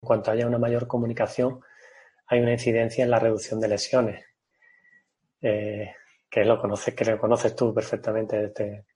[0.00, 1.60] cuanto haya una mayor comunicación,
[2.26, 4.24] hay una incidencia en la reducción de lesiones.
[5.42, 5.94] Eh,
[6.30, 8.86] que lo conoces, que lo conoces tú perfectamente este,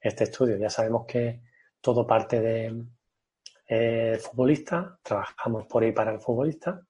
[0.00, 0.58] este estudio.
[0.58, 1.40] Ya sabemos que
[1.80, 2.84] todo parte de
[3.66, 6.82] eh, futbolista, trabajamos por ahí para el futbolista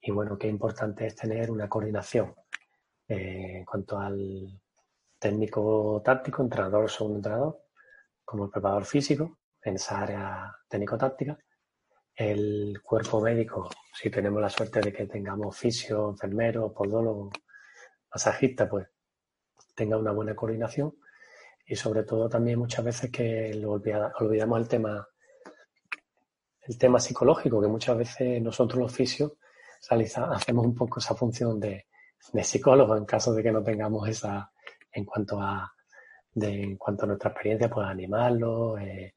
[0.00, 2.34] y bueno, qué importante es tener una coordinación
[3.08, 4.60] eh, en cuanto al
[5.18, 7.62] técnico táctico, entrenador o segundo entrenador,
[8.22, 11.38] como el preparador físico en esa área técnico-táctica,
[12.16, 17.30] el cuerpo médico, si tenemos la suerte de que tengamos fisio, enfermero, podólogo,
[18.12, 18.86] masajista, pues
[19.74, 20.94] tenga una buena coordinación.
[21.66, 25.08] Y sobre todo también muchas veces que lo olvidamos el tema
[26.66, 29.32] el tema psicológico, que muchas veces nosotros los fisios
[29.90, 31.88] hacemos un poco esa función de,
[32.32, 34.50] de psicólogo en caso de que no tengamos esa
[34.90, 35.70] en cuanto a
[36.36, 39.14] en cuanto a nuestra experiencia, pues animarlo, eh,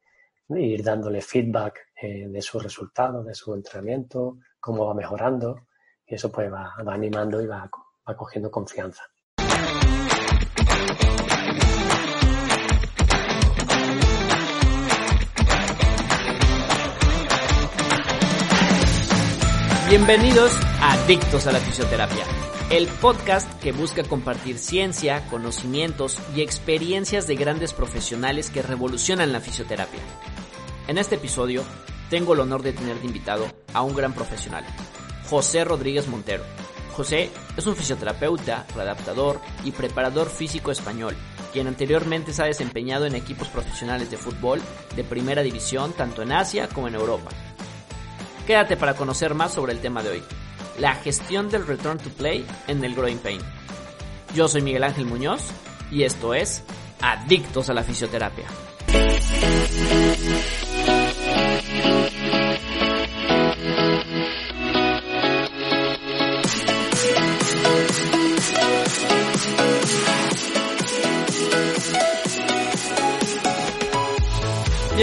[0.49, 5.65] ir dándole feedback eh, de sus resultados, de su entrenamiento, cómo va mejorando,
[6.05, 7.67] y eso pues va, va animando y va,
[8.07, 9.03] va cogiendo confianza.
[19.89, 22.25] Bienvenidos a Adictos a la Fisioterapia,
[22.69, 29.39] el podcast que busca compartir ciencia, conocimientos y experiencias de grandes profesionales que revolucionan la
[29.39, 30.01] fisioterapia.
[30.87, 31.63] En este episodio
[32.09, 34.65] tengo el honor de tener de invitado a un gran profesional,
[35.29, 36.43] José Rodríguez Montero.
[36.93, 41.15] José es un fisioterapeuta, readaptador y preparador físico español,
[41.53, 44.61] quien anteriormente se ha desempeñado en equipos profesionales de fútbol
[44.95, 47.29] de primera división tanto en Asia como en Europa
[48.47, 50.23] Quédate para conocer más sobre el tema de hoy,
[50.79, 53.41] la gestión del return to play en el growing pain.
[54.33, 55.41] Yo soy Miguel Ángel Muñoz
[55.91, 56.63] y esto es
[57.01, 58.45] Adictos a la Fisioterapia.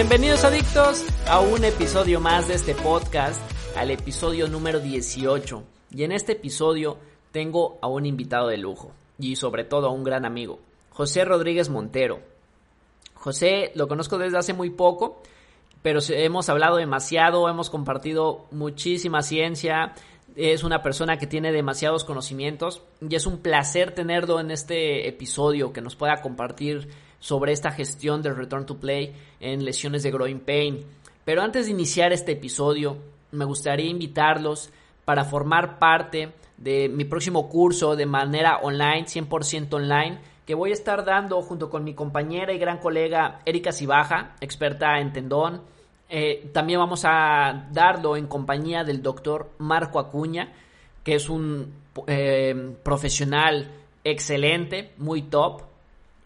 [0.07, 3.41] Bienvenidos adictos a un episodio más de este podcast,
[3.75, 5.65] al episodio número 18.
[5.93, 6.99] Y en este episodio
[7.33, 10.61] tengo a un invitado de lujo y sobre todo a un gran amigo,
[10.91, 12.21] José Rodríguez Montero.
[13.15, 15.23] José lo conozco desde hace muy poco,
[15.81, 19.95] pero hemos hablado demasiado, hemos compartido muchísima ciencia,
[20.37, 25.73] es una persona que tiene demasiados conocimientos y es un placer tenerlo en este episodio
[25.73, 26.91] que nos pueda compartir
[27.25, 30.85] sobre esta gestión del return to play en lesiones de growing pain.
[31.25, 32.99] Pero antes de iniciar este episodio,
[33.33, 34.71] me gustaría invitarlos
[35.07, 40.75] para formar parte de mi próximo curso de manera online, 100% online, que voy a
[40.75, 45.63] estar dando junto con mi compañera y gran colega Erika Cibaja, experta en tendón.
[46.11, 50.53] Eh, también vamos a darlo en compañía del doctor Marco Acuña,
[51.03, 51.73] que es un
[52.07, 53.71] eh, profesional
[54.05, 55.63] excelente, muy top,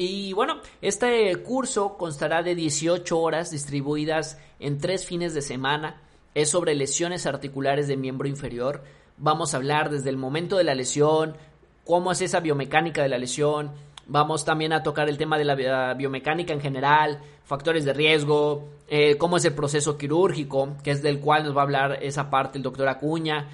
[0.00, 6.00] y bueno, este curso constará de 18 horas distribuidas en tres fines de semana.
[6.36, 8.84] Es sobre lesiones articulares de miembro inferior.
[9.16, 11.36] Vamos a hablar desde el momento de la lesión,
[11.84, 13.72] cómo es esa biomecánica de la lesión.
[14.06, 19.16] Vamos también a tocar el tema de la biomecánica en general, factores de riesgo, eh,
[19.18, 22.56] cómo es el proceso quirúrgico, que es del cual nos va a hablar esa parte
[22.56, 23.48] el doctor Acuña.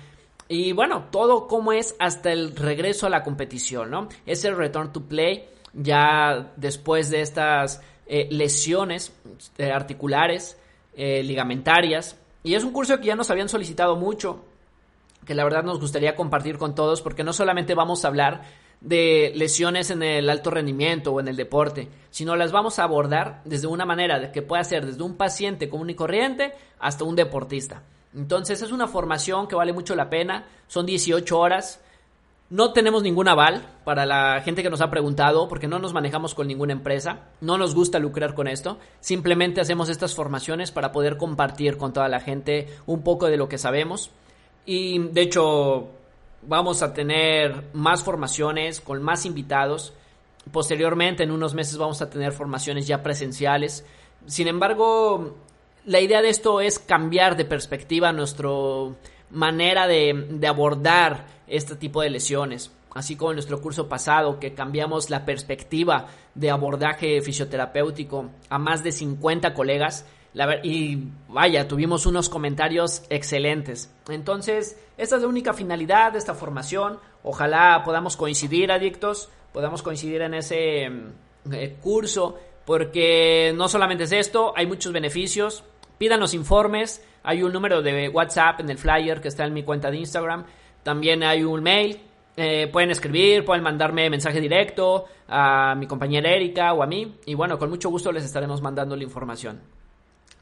[0.47, 4.09] Y bueno, todo cómo es hasta el regreso a la competición, ¿no?
[4.27, 9.13] Es el return to play ya después de estas eh, lesiones
[9.59, 10.59] eh, articulares,
[10.95, 12.17] eh, ligamentarias.
[12.43, 14.45] Y es un curso que ya nos habían solicitado mucho,
[15.25, 18.43] que la verdad nos gustaría compartir con todos, porque no solamente vamos a hablar
[18.81, 23.41] de lesiones en el alto rendimiento o en el deporte, sino las vamos a abordar
[23.47, 27.83] desde una manera que pueda ser desde un paciente común y corriente hasta un deportista.
[28.15, 31.81] Entonces es una formación que vale mucho la pena, son 18 horas,
[32.51, 36.35] no tenemos ningún aval para la gente que nos ha preguntado, porque no nos manejamos
[36.35, 41.17] con ninguna empresa, no nos gusta lucrar con esto, simplemente hacemos estas formaciones para poder
[41.17, 44.11] compartir con toda la gente un poco de lo que sabemos.
[44.67, 45.89] Y de hecho,
[46.43, 49.93] vamos a tener más formaciones con más invitados.
[50.53, 53.85] Posteriormente, en unos meses, vamos a tener formaciones ya presenciales.
[54.27, 55.35] Sin embargo,
[55.87, 58.49] la idea de esto es cambiar de perspectiva nuestra
[59.35, 62.71] manera de, de abordar este tipo de lesiones.
[62.95, 68.85] Así como en nuestro curso pasado, que cambiamos la perspectiva de abordaje fisioterapéutico a más
[68.85, 70.07] de 50 colegas.
[70.63, 73.93] y vaya, tuvimos unos comentarios excelentes.
[74.09, 77.01] Entonces, esta es la única finalidad de esta formación.
[77.25, 80.91] Ojalá podamos coincidir, adictos, podamos coincidir en ese
[81.51, 85.65] eh, curso, porque no solamente es esto, hay muchos beneficios.
[85.99, 89.63] Pidan los informes, Hay un número de WhatsApp en el flyer que está en mi
[89.63, 90.45] cuenta de Instagram.
[90.83, 91.99] También hay un mail.
[92.37, 97.17] Eh, pueden escribir, pueden mandarme mensaje directo a mi compañera Erika o a mí.
[97.25, 99.63] Y bueno, con mucho gusto les estaremos mandando la información.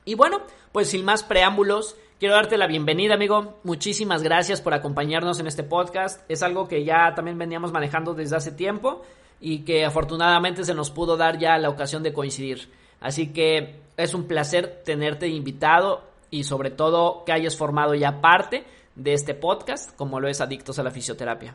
[0.04, 0.42] Y bueno,
[0.72, 3.60] pues sin más preámbulos, quiero darte la bienvenida, amigo.
[3.62, 6.28] Muchísimas gracias por acompañarnos en este podcast.
[6.28, 9.02] Es algo que ya también veníamos manejando desde hace tiempo
[9.40, 12.72] y que afortunadamente se nos pudo dar ya la ocasión de coincidir.
[12.98, 18.64] Así que es un placer tenerte invitado y sobre todo que hayas formado ya parte
[18.96, 21.54] de este podcast, como lo es Adictos a la Fisioterapia.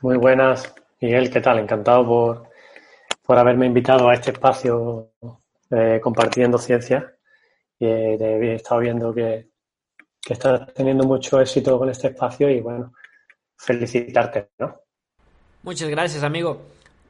[0.00, 1.60] Muy buenas, Miguel, ¿qué tal?
[1.60, 2.48] Encantado por,
[3.22, 5.12] por haberme invitado a este espacio
[5.70, 7.14] eh, compartiendo ciencia.
[7.78, 9.50] Y eh, he estado viendo que,
[10.20, 12.92] que estás teniendo mucho éxito con este espacio y bueno,
[13.56, 14.80] felicitarte, ¿no?
[15.62, 16.60] Muchas gracias, amigo.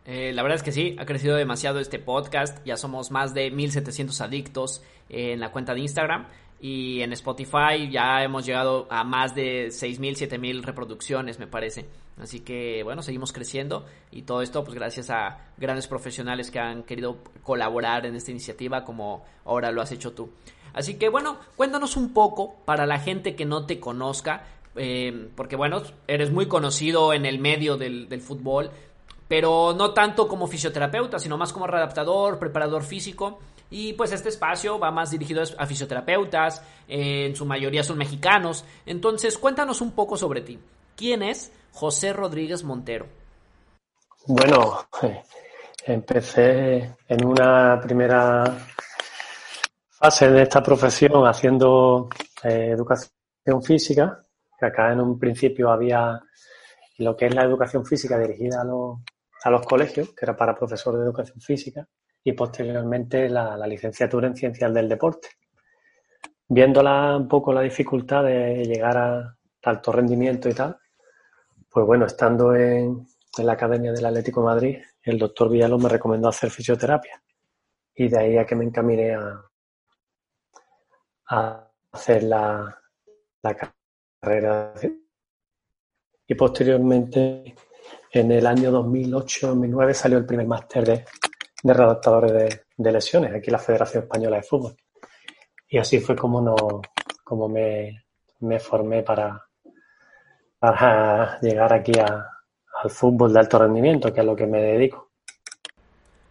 [0.06, 2.64] Eh, la verdad es que sí, ha crecido demasiado este podcast.
[2.64, 6.26] Ya somos más de 1700 adictos en la cuenta de Instagram.
[6.58, 11.86] Y en Spotify ya hemos llegado a más de 6000, 7000 reproducciones, me parece.
[12.18, 16.82] Así que bueno, seguimos creciendo y todo esto pues gracias a grandes profesionales que han
[16.84, 20.30] querido colaborar en esta iniciativa como ahora lo has hecho tú.
[20.72, 24.44] Así que bueno, cuéntanos un poco para la gente que no te conozca,
[24.76, 28.70] eh, porque bueno, eres muy conocido en el medio del, fútbol,
[29.28, 33.38] pero no tanto como fisioterapeuta, sino más como readaptador, preparador físico.
[33.68, 38.64] Y pues este espacio va más dirigido a fisioterapeutas, en su mayoría son mexicanos.
[38.86, 40.58] Entonces, cuéntanos un poco sobre ti.
[40.94, 43.06] ¿Quién es José Rodríguez Montero?
[44.26, 44.86] Bueno,
[45.84, 48.56] empecé en una primera
[49.90, 52.08] fase de esta profesión haciendo
[52.44, 54.22] eh, educación física
[54.58, 56.20] que acá en un principio había
[56.98, 58.98] lo que es la educación física dirigida a los,
[59.44, 61.86] a los colegios, que era para profesor de educación física,
[62.24, 65.28] y posteriormente la, licenciatura en ciencias del deporte.
[66.48, 70.78] Viéndola un poco la dificultad de llegar a alto rendimiento y tal,
[71.68, 73.06] pues bueno, estando en,
[73.36, 77.22] en la Academia del Atlético de Madrid, el doctor Villalón me recomendó hacer fisioterapia.
[77.94, 79.40] Y de ahí a que me encaminé a,
[81.30, 82.80] a hacer la,
[83.42, 83.56] la
[86.28, 87.54] y posteriormente,
[88.20, 91.04] en el año 2008-2009, salió el primer máster de,
[91.62, 94.76] de redactadores de, lesiones, aquí en la Federación Española de Fútbol.
[95.68, 96.82] Y así fue como,
[97.24, 98.04] como me,
[98.60, 99.42] formé para,
[100.58, 105.10] para llegar aquí al fútbol de alto rendimiento, que es a lo que me dedico.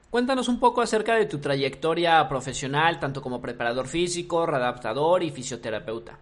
[0.09, 6.17] Cuéntanos un poco acerca de tu trayectoria profesional, tanto como preparador físico, redactador y fisioterapeuta.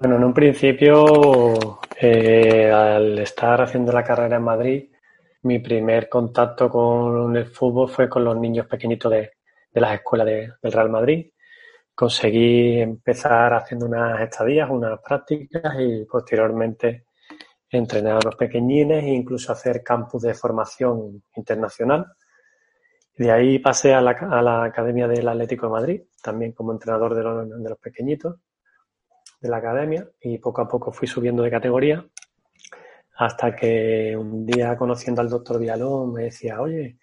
[0.00, 4.90] Bueno, en un principio, eh, al estar haciendo la carrera en Madrid,
[5.42, 9.32] mi primer contacto con el fútbol fue con los niños pequeñitos de,
[9.72, 10.26] las escuelas
[10.62, 11.32] del Real Madrid.
[11.94, 17.06] Conseguí empezar haciendo unas estadías, unas prácticas y posteriormente
[17.70, 22.06] entrenar a los pequeñines e incluso hacer campus de formación internacional.
[23.16, 27.78] De ahí pasé a la, Academia del Atlético de Madrid, también como entrenador de los
[27.78, 28.36] pequeñitos
[29.40, 32.04] de la academia y poco a poco fui subiendo de categoría
[33.16, 36.98] hasta que un día conociendo al doctor Vialón me decía, oye,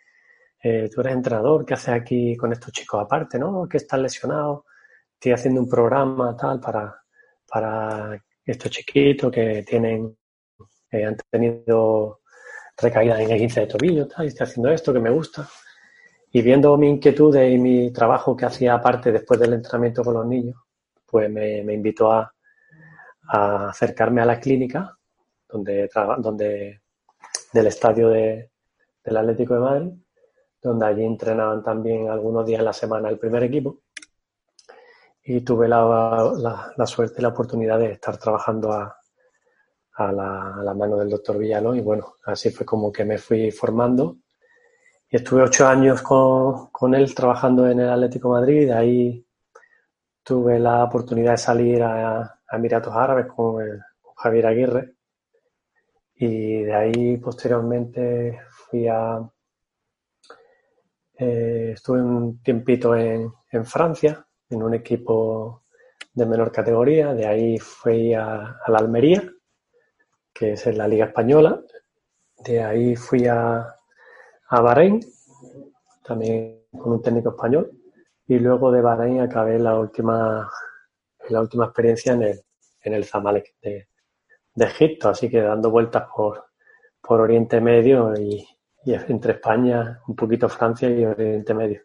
[0.63, 3.67] eh, tú eres entrenador, ¿qué haces aquí con estos chicos aparte, no?
[3.67, 4.63] Que están lesionados,
[5.13, 6.95] estoy haciendo un programa tal para,
[7.47, 10.17] para estos chiquitos que tienen,
[10.91, 12.21] eh, han tenido
[12.77, 15.47] recaídas en 15 de tobillo, tal, y estoy haciendo esto que me gusta.
[16.31, 20.25] Y viendo mi inquietud y mi trabajo que hacía aparte después del entrenamiento con los
[20.25, 20.55] niños,
[21.05, 22.34] pues me, invitó a,
[23.27, 24.97] acercarme a la clínica
[25.49, 25.89] donde,
[26.19, 26.81] donde
[27.53, 28.51] del estadio de,
[29.03, 29.91] del Atlético de Madrid,
[30.61, 33.81] donde allí entrenaban también algunos días a la semana el primer equipo.
[35.23, 38.95] Y tuve la, la, suerte y la oportunidad de estar trabajando a,
[39.95, 44.17] a, la, mano del doctor Villalón y bueno, así fue como que me fui formando.
[45.09, 49.25] Y estuve ocho años con, con él trabajando en el Atlético Madrid, de ahí
[50.23, 53.63] tuve la oportunidad de salir a, Emiratos Árabes con,
[54.15, 54.95] Javier Aguirre.
[56.15, 59.19] Y de ahí posteriormente fui a...
[61.17, 63.31] Eh, estuve un tiempito en,
[63.63, 65.63] Francia, en un equipo
[66.13, 69.23] de menor categoría, de ahí fui a, la Almería,
[70.33, 71.61] que es en la Liga Española,
[72.43, 73.75] de ahí fui a,
[74.49, 74.99] a Bahrein,
[76.03, 77.71] también con un técnico español,
[78.27, 80.49] y luego de Bahrein acabé la última,
[81.29, 82.41] la última experiencia en el,
[82.83, 83.87] en el Zamalek de,
[84.57, 86.45] Egipto, así que dando vueltas por,
[87.01, 88.47] por Oriente Medio y,
[88.85, 91.81] entre España, un poquito Francia y Oriente Medio.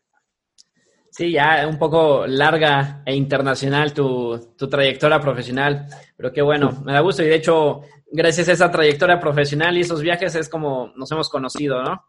[1.11, 6.93] Sí, ya un poco larga e internacional tu, tu trayectoria profesional, pero qué bueno, me
[6.93, 10.93] da gusto y de hecho, gracias a esa trayectoria profesional y esos viajes es como
[10.95, 12.05] nos hemos conocido, ¿no?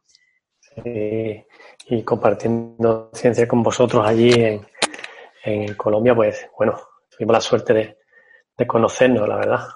[0.60, 1.44] Sí,
[1.88, 4.62] y compartiendo ciencia con vosotros allí en,
[5.44, 6.80] en Colombia, pues bueno,
[7.22, 7.98] tuvimos la suerte de,
[8.58, 9.68] de conocernos, la verdad.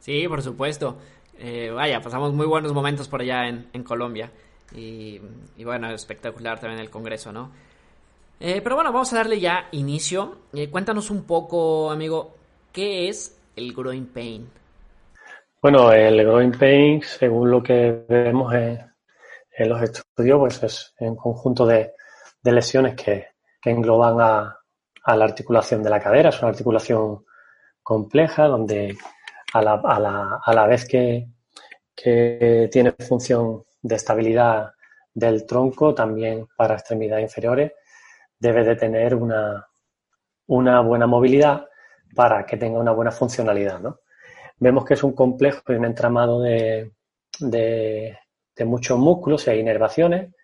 [0.00, 0.96] Sí, por supuesto.
[1.38, 4.30] Eh, vaya, pasamos muy buenos momentos por allá en, en Colombia.
[4.74, 5.20] Y,
[5.58, 7.50] y, bueno, espectacular también el Congreso, ¿no?
[8.40, 10.38] Eh, pero bueno, vamos a darle ya inicio.
[10.54, 12.34] Eh, cuéntanos un poco, amigo,
[12.72, 14.48] ¿qué es el growing pain?
[15.60, 18.80] Bueno, el growing pain, según lo que vemos en,
[19.58, 21.92] en los estudios, pues es un conjunto de,
[22.42, 23.28] de lesiones que,
[23.60, 24.58] que engloban a,
[25.04, 26.30] a, la articulación de la cadera.
[26.30, 27.24] Es una articulación
[27.82, 28.96] compleja donde
[29.52, 31.28] a la, a la, a la vez que,
[31.94, 34.72] que tiene función de estabilidad
[35.12, 37.72] del tronco, también para extremidades inferiores,
[38.38, 39.66] debe de tener una,
[40.46, 41.66] una buena movilidad
[42.14, 43.80] para que tenga una buena funcionalidad.
[43.80, 44.00] ¿no?
[44.58, 46.92] Vemos que es un complejo y un entramado de,
[47.40, 48.16] de,
[48.64, 50.34] muchos músculos y hay inervaciones.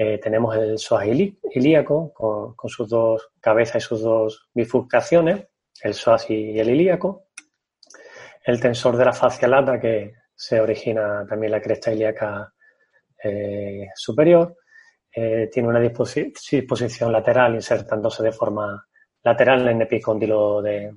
[0.00, 5.48] Eh, tenemos el psoas ilíaco con, sus dos cabezas y sus dos bifurcaciones,
[5.82, 7.24] el psoas y el ilíaco.
[8.44, 12.54] El tensor de la fascia lata que se origina también la cresta ilíaca
[13.24, 14.58] eh, superior.
[15.12, 18.86] Eh, tiene una disposi disposición lateral insertándose de forma
[19.24, 20.94] lateral en el epicóndilo de,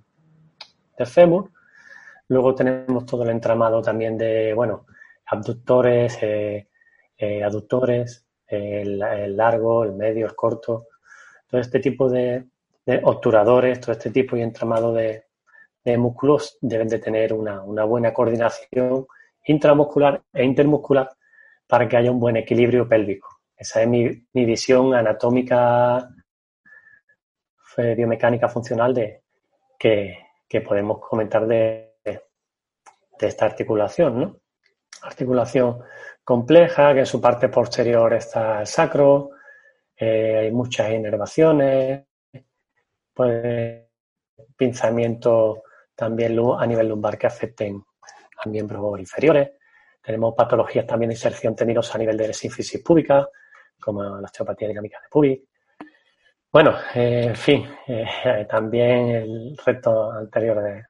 [0.96, 1.50] de fémur.
[2.28, 4.86] Luego tenemos todo el entramado también de, bueno,
[5.26, 6.20] abductores,
[7.44, 10.88] aductores, el, largo, el medio, el corto.
[11.48, 12.46] Todo este tipo de,
[13.04, 15.26] obturadores, todo este tipo y entramado de,
[15.98, 19.08] músculos deben de tener una, buena coordinación
[19.46, 21.10] intramuscular e intermuscular
[21.66, 23.40] para que haya un buen equilibrio pélvico.
[23.58, 26.08] Esa es mi, visión anatómica,
[27.78, 29.24] biomecánica funcional de,
[29.80, 34.38] que, que podemos comentar de, de, esta articulación, ¿no?
[35.02, 35.80] Articulación
[36.24, 39.32] compleja, que en su parte posterior está el sacro,
[39.96, 42.06] eh, hay muchas inervaciones,
[43.14, 43.86] pues
[44.56, 45.64] pinzamiento
[45.96, 47.84] también a nivel lumbar que afecten
[48.44, 49.52] a miembros inferiores.
[50.02, 53.28] Tenemos patologías también de inserción tendinosa a nivel de sínfisis púbica,
[53.80, 55.40] como la osteopatía dinámica de pubis.
[56.52, 60.86] Bueno, eh, en fin, eh, también el reto anterior de,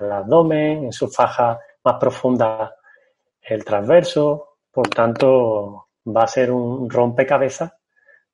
[0.00, 2.74] del abdomen, en su faja más profunda
[3.42, 7.72] el transverso, por tanto va a ser un rompecabezas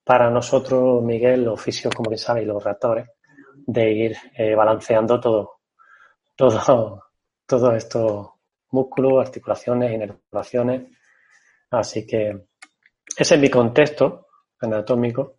[0.03, 3.07] para nosotros, Miguel, los fisios, como bien sabéis, los reactores,
[3.67, 5.61] de ir eh, balanceando todo,
[6.37, 7.05] todo,
[7.47, 10.91] todo esto músculos, articulaciones, inervaciones.
[11.71, 12.47] Así que
[13.17, 14.27] ese es mi contexto
[14.61, 15.37] anatómico.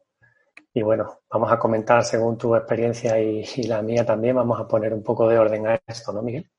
[0.73, 4.67] Y bueno, vamos a comentar según tu experiencia y, y, la mía también, vamos a
[4.67, 6.49] poner un poco de orden a esto, ¿no, Miguel?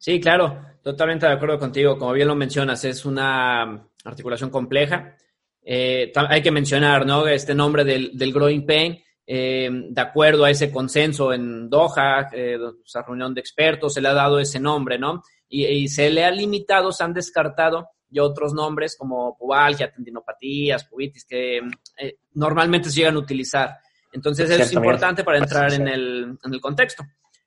[0.00, 1.98] Sí, claro, totalmente de acuerdo contigo.
[1.98, 5.14] Como bien lo mencionas, es una articulación compleja.
[5.62, 7.28] Eh, hay que mencionar, ¿no?
[7.28, 12.56] Este nombre del, del growing pain, eh, de acuerdo a ese consenso en Doha, eh,
[12.82, 15.22] esa reunión de expertos, se le ha dado ese nombre, ¿no?
[15.50, 20.86] Y, y se le ha limitado, se han descartado y otros nombres como pubalgia, tendinopatías,
[20.86, 21.58] pubitis, que
[21.98, 23.76] eh, normalmente se llegan a utilizar.
[24.10, 27.04] Entonces es importante para entrar en el, en el contexto.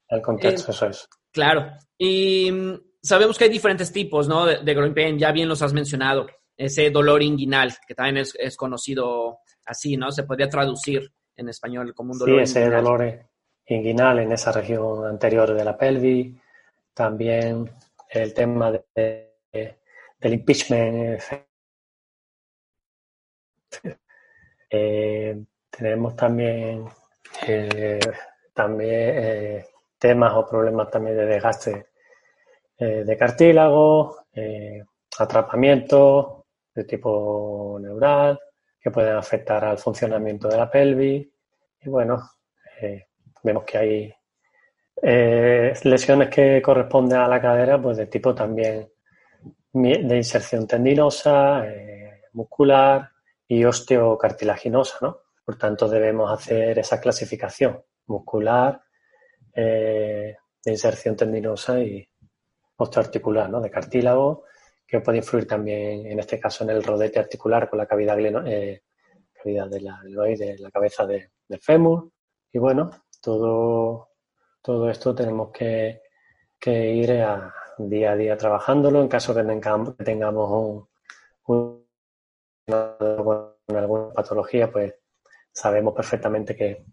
[0.08, 1.10] El contexto, eh, eso es.
[1.34, 1.72] Claro.
[1.98, 4.46] Y mm, sabemos que hay diferentes tipos, ¿no?
[4.46, 6.28] De, de growing pain, ya bien los has mencionado.
[6.56, 10.12] Ese dolor inguinal, que también es, es conocido así, ¿no?
[10.12, 12.84] Se podría traducir en español como un dolor Sí, ese inguinal.
[12.84, 13.30] dolor
[13.66, 16.36] inguinal en esa región anterior de la pelvis.
[16.94, 17.70] También
[18.10, 19.34] el tema de
[20.20, 21.20] del impeachment.
[24.70, 26.86] Eh, tenemos también,
[27.48, 28.00] eh,
[28.54, 29.66] también eh,
[30.04, 31.88] temas o problemas también de desgaste
[32.78, 34.84] eh, de cartílago, eh,
[35.18, 38.38] atrapamiento de tipo neural,
[38.82, 41.26] que pueden afectar al funcionamiento de la pelvis.
[41.80, 42.22] Y bueno,
[42.82, 43.08] eh,
[43.42, 44.14] vemos que hay
[45.84, 48.90] lesiones que corresponden a la cadera, pues de tipo también
[49.74, 53.10] de inserción tendinosa, eh, muscular
[53.48, 55.18] y osteocartilaginosa, ¿no?
[55.44, 58.82] Por tanto, debemos hacer esa clasificación muscular,
[59.56, 62.08] eh, de inserción tendinosa y
[62.78, 63.62] osteoarticular, ¿no?
[63.62, 64.46] De cartílago,
[64.86, 68.18] que puede influir también, en este caso, en el rodete articular con la cavidad,
[68.48, 68.84] eh,
[69.34, 72.12] cavidad de la la cabeza de, del fémur.
[72.52, 72.90] Y bueno,
[73.22, 74.10] todo,
[74.62, 76.02] todo esto tenemos que,
[76.60, 79.02] que ir a, día a día trabajándolo.
[79.02, 80.88] En caso que tengamos, que tengamos
[81.48, 81.84] un,
[82.68, 84.94] alguna patología, pues
[85.52, 86.86] sabemos perfectamente que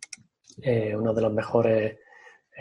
[0.62, 1.98] eh, uno de los mejores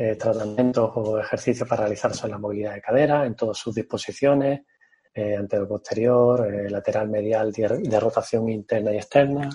[0.01, 4.61] eh, tratamientos o ejercicios para realizar son la movilidad de cadera en todas sus disposiciones,
[5.13, 9.49] eh, anterior-posterior, eh, lateral medial de, rotación interna y externa.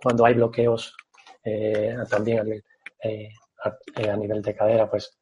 [0.00, 0.94] Cuando hay bloqueos
[2.08, 2.62] también
[3.64, 5.18] a, nivel de cadera, pues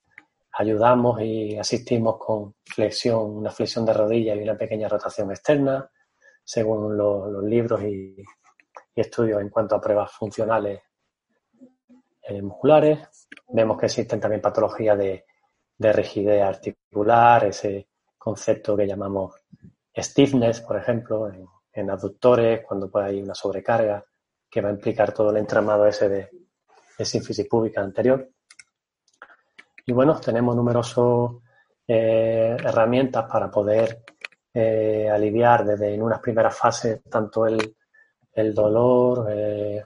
[0.52, 5.90] ayudamos y asistimos con flexión, una flexión de rodilla y una pequeña rotación externa,
[6.44, 8.14] según los libros y,
[8.94, 10.82] estudios en cuanto a pruebas funcionales
[12.30, 13.28] eh, musculares.
[13.48, 15.24] Vemos que existen también patologías de,
[15.78, 19.34] rigidez articular, ese concepto que llamamos
[19.96, 24.04] stiffness, por ejemplo, en, en aductores, cuando puede haber una sobrecarga
[24.50, 26.30] que va a implicar todo el entramado ese de,
[26.98, 28.28] de sínfisis pública anterior.
[29.86, 31.40] Y bueno, tenemos numerosas
[31.86, 34.04] eh, herramientas para poder
[34.52, 39.84] eh, aliviar desde en unas primeras fases tanto el, dolor, eh,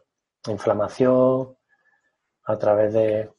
[0.49, 1.54] inflamación,
[2.47, 3.31] a través de,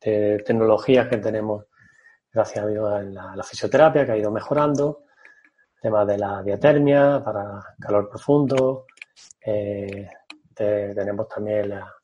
[0.00, 1.66] tecnologías que tenemos,
[2.32, 5.04] gracias a Dios, la, fisioterapia, que ha ido mejorando,
[5.80, 8.86] temas de la diatermia para calor profundo,
[9.40, 10.08] eh,
[10.54, 11.94] tenemos también la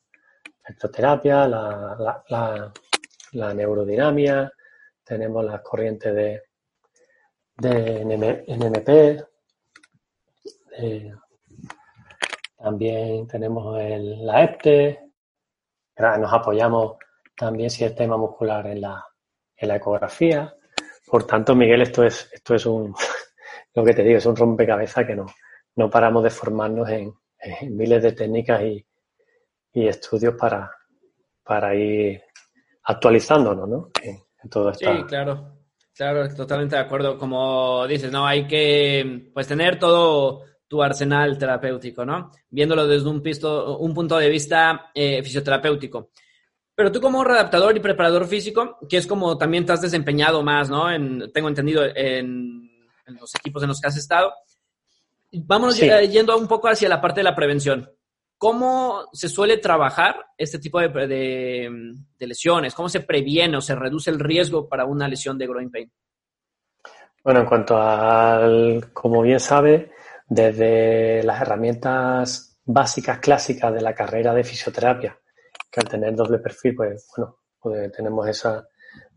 [0.65, 2.73] electroterapia, la,
[3.33, 4.53] la, neurodinamia,
[5.03, 6.43] tenemos las corrientes de,
[7.57, 9.25] de NMP,
[10.79, 11.13] eh,
[12.59, 15.04] también tenemos la EPTE,
[15.97, 16.97] nos apoyamos
[17.37, 19.05] también si el tema muscular en la,
[19.57, 20.55] en la ecografía.
[21.07, 22.95] Por tanto, Miguel, esto es, esto es un,
[23.75, 25.27] lo que te digo, es un rompecabezas que no,
[25.77, 27.13] no paramos de formarnos en,
[27.71, 28.87] miles de técnicas y,
[29.75, 30.71] y estudios para,
[31.43, 32.23] para ir
[32.85, 33.91] actualizándonos, ¿no?
[34.03, 34.19] En,
[34.51, 34.95] todo esto.
[34.95, 35.53] Sí, claro.
[35.95, 37.17] Claro, totalmente de acuerdo.
[37.17, 38.27] Como dices, ¿no?
[38.27, 42.31] Hay que pues tener todo tu arsenal terapéutico, ¿no?
[42.51, 46.11] Viéndolo desde un, pisto, un punto de vista eh, fisioterapéutico.
[46.75, 50.69] Pero tú como readaptador y preparador físico, que es como también te has desempeñado más,
[50.69, 50.91] ¿no?
[50.91, 52.69] En, tengo entendido en,
[53.07, 54.33] los equipos en los que has estado.
[55.33, 57.89] Vamos yendo un poco hacia la parte de la prevención.
[58.37, 62.75] ¿Cómo se suele trabajar este tipo de, de, lesiones?
[62.75, 65.91] ¿Cómo se previene o se reduce el riesgo para una lesión de groin pain?
[67.23, 69.93] Bueno, en cuanto al, como bien sabe,
[70.27, 75.19] desde las herramientas básicas clásicas de la carrera de fisioterapia,
[75.71, 78.67] que al tener doble perfil, pues bueno, pues tenemos esa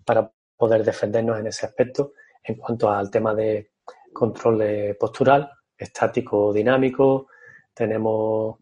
[0.05, 2.13] para poder defendernos en ese aspecto.
[2.43, 3.71] En cuanto al tema de
[4.13, 7.27] control postural, estático, dinámico,
[7.73, 8.57] tenemos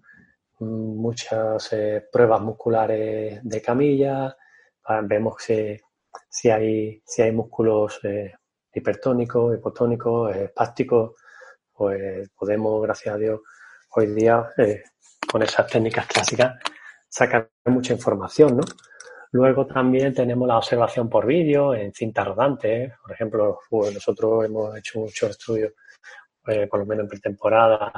[0.59, 4.35] muchas eh, pruebas musculares de camilla,
[5.03, 5.79] vemos si,
[6.29, 8.33] si, hay, si hay músculos eh,
[8.73, 11.13] hipertónicos, hipotónicos, espásticos,
[11.75, 13.41] pues podemos, gracias a Dios,
[13.95, 14.83] hoy día eh,
[15.31, 16.55] con esas técnicas clásicas
[17.07, 18.63] sacar mucha información, ¿no?
[19.31, 22.93] Luego también tenemos la observación por vídeo en cinta rodante.
[23.01, 25.73] Por ejemplo, pues nosotros hemos hecho muchos estudios,
[26.41, 27.91] por lo menos en pretemporada,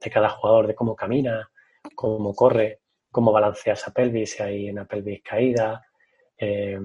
[0.00, 1.50] de cada jugador, de cómo camina,
[1.94, 5.86] cómo corre, cómo balancea esa pelvis, si hay una pelvis caída,
[6.36, 6.78] eh,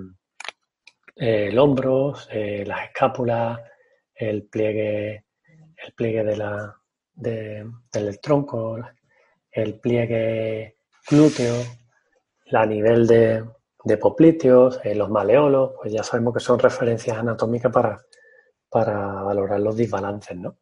[1.15, 3.59] el hombro, eh, las escápulas,
[4.15, 5.25] el pliegue,
[5.85, 6.75] el pliegue de la,
[7.13, 8.77] del tronco,
[9.51, 10.77] el pliegue
[11.09, 11.55] glúteo,
[12.51, 13.43] a nivel de,
[13.83, 17.99] de popliteos, eh, los maleolos, pues ya sabemos que son referencias anatómicas para,
[18.69, 20.57] para valorar los desbalances, ¿no?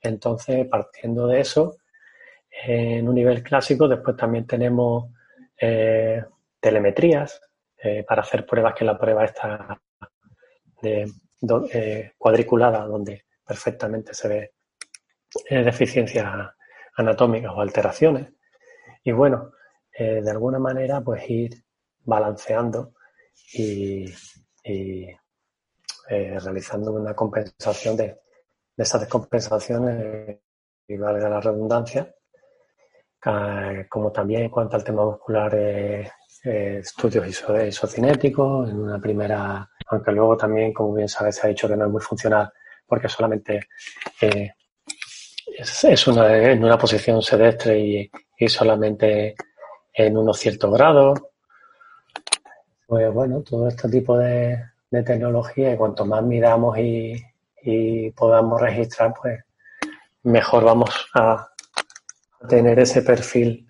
[0.00, 1.76] Entonces, partiendo de eso,
[2.64, 3.88] en un nivel clásico.
[3.88, 5.10] Después también tenemos
[5.60, 6.24] eh,
[6.60, 7.40] telemetrías
[7.82, 9.80] eh, para hacer pruebas que la prueba está
[12.18, 14.54] cuadriculada, donde perfectamente se ve
[15.50, 16.26] deficiencias
[16.96, 18.32] anatómicas o alteraciones.
[19.04, 19.52] Y bueno,
[19.98, 21.64] de alguna manera, pues ir
[22.04, 22.94] balanceando
[23.52, 24.04] y,
[26.08, 28.06] realizando una compensación de,
[28.76, 30.40] de esas descompensaciones,
[30.88, 32.14] y valga la redundancia,
[33.24, 36.10] eh, como también en cuanto al tema muscular, eh,
[36.44, 41.68] eh, estudios isocinéticos en una primera, aunque luego también, como bien sabes, se ha dicho
[41.68, 42.52] que no es muy funcional
[42.86, 43.68] porque solamente
[44.20, 49.34] es, una, en una posición sedestre y, solamente
[49.92, 51.20] en unos ciertos grados.
[52.86, 54.62] Pues bueno, todo este tipo de,
[55.04, 57.22] tecnología y cuanto más miramos y,
[57.62, 59.44] y podamos registrar, pues
[60.22, 61.50] mejor vamos a,
[62.48, 63.66] tener ese perfil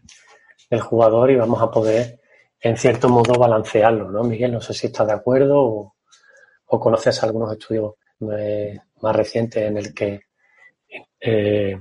[0.71, 2.21] del jugador y vamos a poder,
[2.61, 4.53] en cierto modo, balancearlo, ¿no, Miguel?
[4.53, 5.93] No sé si estás de acuerdo
[6.67, 10.21] o, conoces algunos estudios eh, más recientes en el que
[11.21, 11.79] eh,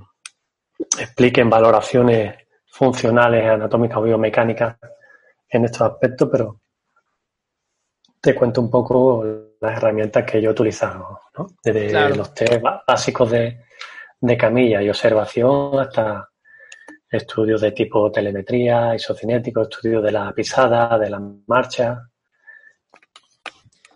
[1.00, 2.36] expliquen valoraciones
[2.68, 4.78] funcionales, anatómicas o biomecánicas
[5.50, 6.62] en estos aspectos, pero
[8.20, 9.24] te cuento un poco
[9.62, 11.48] las herramientas que yo he utilizado, ¿no?
[11.64, 13.66] desde los test básicos de,
[14.20, 16.30] de camilla y observación hasta
[17.10, 22.10] estudios de tipo telemetría, isocinético, estudios de la pisada, de la marcha.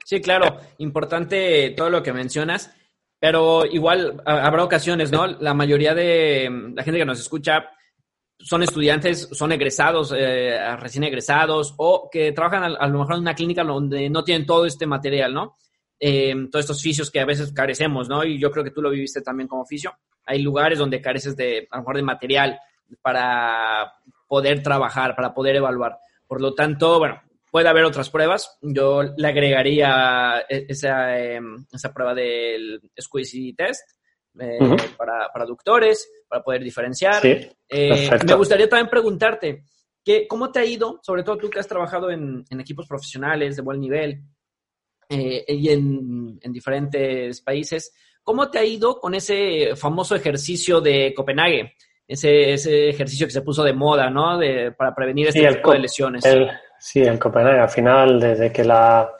[0.09, 2.75] Sí, claro, importante todo lo que mencionas,
[3.19, 5.27] pero igual habrá ocasiones, ¿no?
[5.27, 7.69] La mayoría de la gente que nos escucha
[8.39, 13.35] son estudiantes, son egresados, eh, recién egresados, o que trabajan a, lo mejor en una
[13.35, 15.57] clínica donde no tienen todo este material, ¿no?
[15.99, 18.23] Eh, todos estos oficios que a veces carecemos, ¿no?
[18.23, 19.93] Y yo creo que tú lo viviste también como oficio.
[20.25, 22.59] Hay lugares donde careces de, a lo mejor de material
[23.03, 23.93] para
[24.27, 25.99] poder trabajar, para poder evaluar.
[26.25, 28.57] Por lo tanto, bueno, puede haber otras pruebas.
[28.61, 33.89] Yo le agregaría e, esa, em, esa prueba del squeezy test
[34.39, 34.59] eh,
[34.97, 37.25] para, para, doctores, para poder diferenciar.
[37.25, 39.63] Eh, me gustaría también preguntarte,
[40.03, 43.61] que, ¿cómo te ha ido, sobre todo tú que has trabajado en, equipos profesionales de
[43.61, 44.21] buen nivel
[45.09, 51.13] eh, y en, en, diferentes países, ¿cómo te ha ido con ese famoso ejercicio de
[51.15, 51.73] Copenhague?
[52.07, 54.37] Ese, ese ejercicio que se puso de moda, ¿no?
[54.37, 56.23] De, para prevenir este tipo de lesiones.
[56.79, 59.11] Sí, el Copenhague, al final, desde que la...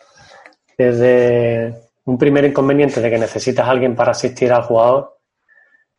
[0.77, 5.19] Desde un primer inconveniente de que necesitas a alguien para asistir al jugador,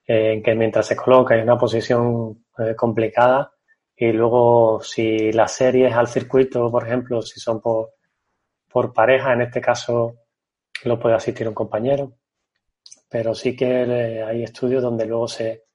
[0.07, 3.53] eh, que mientras se coloca en una posición eh, complicada
[3.95, 7.91] y luego si las series al circuito, por ejemplo, si son por,
[8.69, 10.17] por pareja, en este caso
[10.83, 12.15] lo puede asistir un compañero,
[13.09, 15.67] pero sí que eh, hay estudios donde luego se,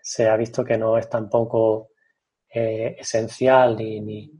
[0.00, 1.90] se ha visto que no es tampoco
[2.50, 4.32] esencial ni, ni,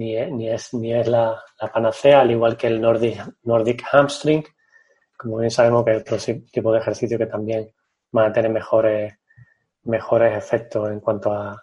[0.00, 4.42] ni, es, ni es la, panacea, al igual que el Nordic, Nordic Hamstring,
[5.16, 6.16] como bien sabemos que es otro
[6.50, 7.70] tipo de ejercicio que también
[8.10, 9.14] van a tener mejores,
[9.82, 11.62] mejores efectos en cuanto a,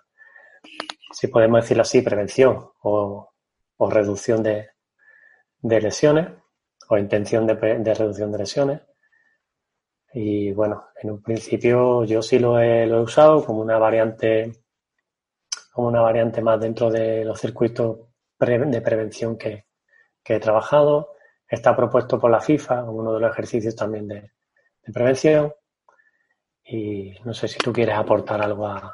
[1.12, 3.34] si podemos decirlo así, prevención o,
[3.90, 4.70] reducción de,
[5.64, 6.30] lesiones
[6.90, 8.82] o intención de, reducción de lesiones.
[10.14, 14.52] Y bueno, en un principio yo sí lo he, lo he usado como una variante
[15.72, 18.07] como una variante más dentro de los circuitos
[18.40, 19.66] de prevención que,
[20.24, 21.18] que he trabajado
[21.50, 24.32] Está propuesto por la FIFA como uno de los ejercicios también de,
[24.94, 25.54] prevención.
[26.66, 28.94] Y no sé si tú quieres aportar algo a,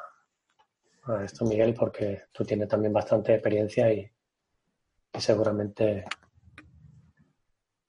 [1.24, 4.08] esto, Miguel, porque tú tienes también bastante experiencia y,
[5.18, 6.04] seguramente.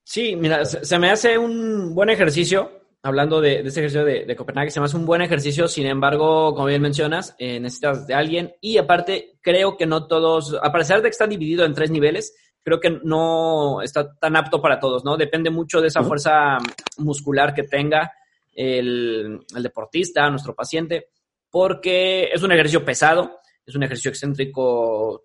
[0.02, 4.80] Sí, mira, se, me hace un buen ejercicio, hablando de, ese ejercicio de, Copenhague, se
[4.80, 8.54] me hace un buen ejercicio, sin embargo, como bien mencionas, eh, necesitas de alguien.
[8.60, 12.34] Y aparte creo que no todos, a pesar de que está dividido en tres niveles,
[12.66, 15.16] creo que no está tan apto para todos, ¿no?
[15.16, 16.58] Depende mucho de esa fuerza
[16.98, 18.12] muscular que tenga
[18.56, 21.10] el, deportista, nuestro paciente,
[21.48, 25.22] porque es un ejercicio pesado, es un ejercicio excéntrico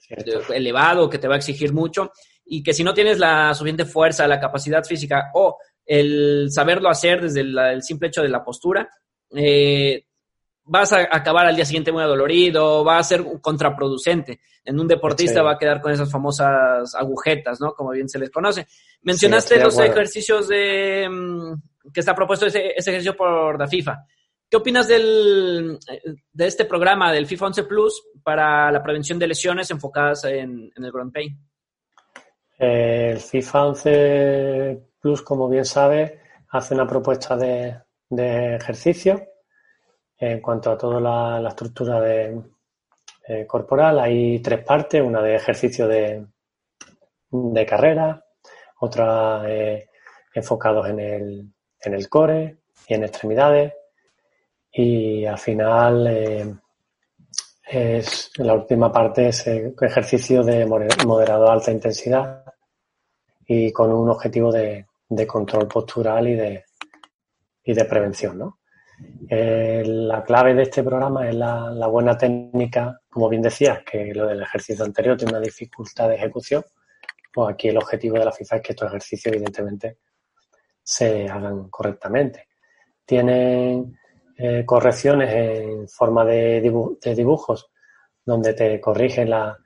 [0.54, 2.12] elevado que te va a exigir mucho
[2.46, 7.22] y que si no tienes la suficiente fuerza, la capacidad física o el saberlo hacer
[7.22, 8.89] desde el, simple hecho de la postura,
[9.36, 10.06] eh,
[10.63, 14.39] vas a acabar al día siguiente muy adolorido, va a ser contraproducente.
[14.63, 17.74] En un deportista va a quedar con esas famosas agujetas, ¿no?
[17.74, 18.67] Como bien se les conoce.
[19.02, 24.06] Mencionaste los ejercicios de mm, que está propuesto ese, ejercicio por la FIFA.
[24.50, 25.80] ¿Qué opinas del,
[26.34, 30.91] de este programa del FIFA 11 Plus para la prevención de lesiones enfocadas en, el
[30.91, 31.38] Grand Pain?
[32.58, 37.76] El FIFA 11 Plus, como bien sabe, hace una propuesta de,
[38.10, 39.32] de ejercicio
[40.22, 46.28] en cuanto a toda la, estructura eh, corporal, hay tres partes, una de ejercicio de,
[47.66, 48.24] carrera,
[48.82, 49.90] otra eh,
[50.36, 53.74] enfocados en el, en el core y en extremidades,
[54.72, 56.54] y al final eh,
[57.64, 62.44] es, la última parte es ejercicio de moderado a alta intensidad
[63.48, 66.63] y con un objetivo de, de control postural y de,
[67.65, 68.60] y de prevención, ¿no?
[69.30, 74.28] Eh, la clave de este programa es la, buena técnica, como bien decías, que lo
[74.28, 76.63] del ejercicio anterior tiene una dificultad de ejecución.
[77.34, 79.97] Pues aquí el objetivo de la FIFA es que estos ejercicios, evidentemente,
[80.82, 82.47] se hagan correctamente.
[83.06, 83.97] Tienen
[84.38, 87.69] eh, correcciones en forma de, dibujos
[88.24, 89.58] donde te corrigen la,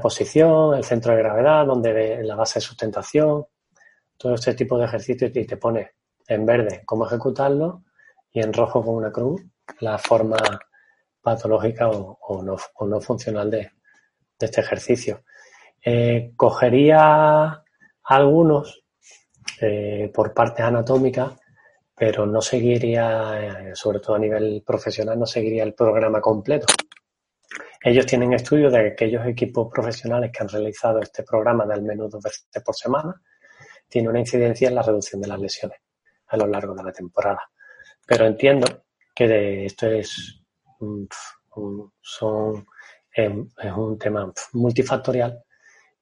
[0.00, 3.46] posición, el centro de gravedad, donde la base de sustentación,
[4.16, 5.92] todo este tipo de ejercicios y te pone
[6.26, 7.84] en verde cómo ejecutarlo
[8.32, 9.42] y en rojo con una cruz
[9.80, 10.36] la forma
[11.20, 13.72] patológica o, no, funcional de,
[14.38, 15.24] este ejercicio.
[15.84, 17.62] Eh, cogería
[18.04, 18.84] algunos
[19.60, 21.32] eh, por partes anatómicas,
[21.96, 26.66] pero no seguiría, eh, sobre todo a nivel profesional, no seguiría el programa completo.
[27.82, 32.10] ellos tienen estudios de aquellos equipos profesionales que han realizado este programa de al menos
[32.10, 33.14] dos veces por semana,
[33.88, 35.78] tiene una incidencia en la reducción de las lesiones
[36.28, 37.42] a lo largo de la temporada.
[38.06, 40.42] Pero entiendo que esto es
[42.02, 42.66] son,
[43.14, 45.42] em, es un tema multifactorial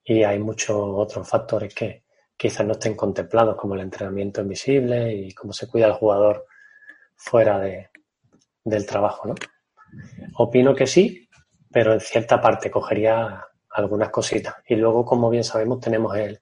[0.02, 2.04] y hay muchos otros factores que
[2.36, 6.46] quizás no estén contemplados, como el entrenamiento invisible y cómo se cuida el jugador
[7.14, 7.90] fuera de,
[8.64, 9.28] del trabajo.
[9.28, 9.34] ¿no?
[10.38, 11.28] Opino que sí,
[11.70, 14.56] pero en cierta parte cogería algunas cositas.
[14.66, 16.40] Y luego, como bien sabemos, tenemos el,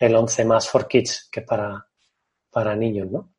[0.00, 1.86] el 11 más for kids, que para,
[2.50, 3.34] para niños, ¿no?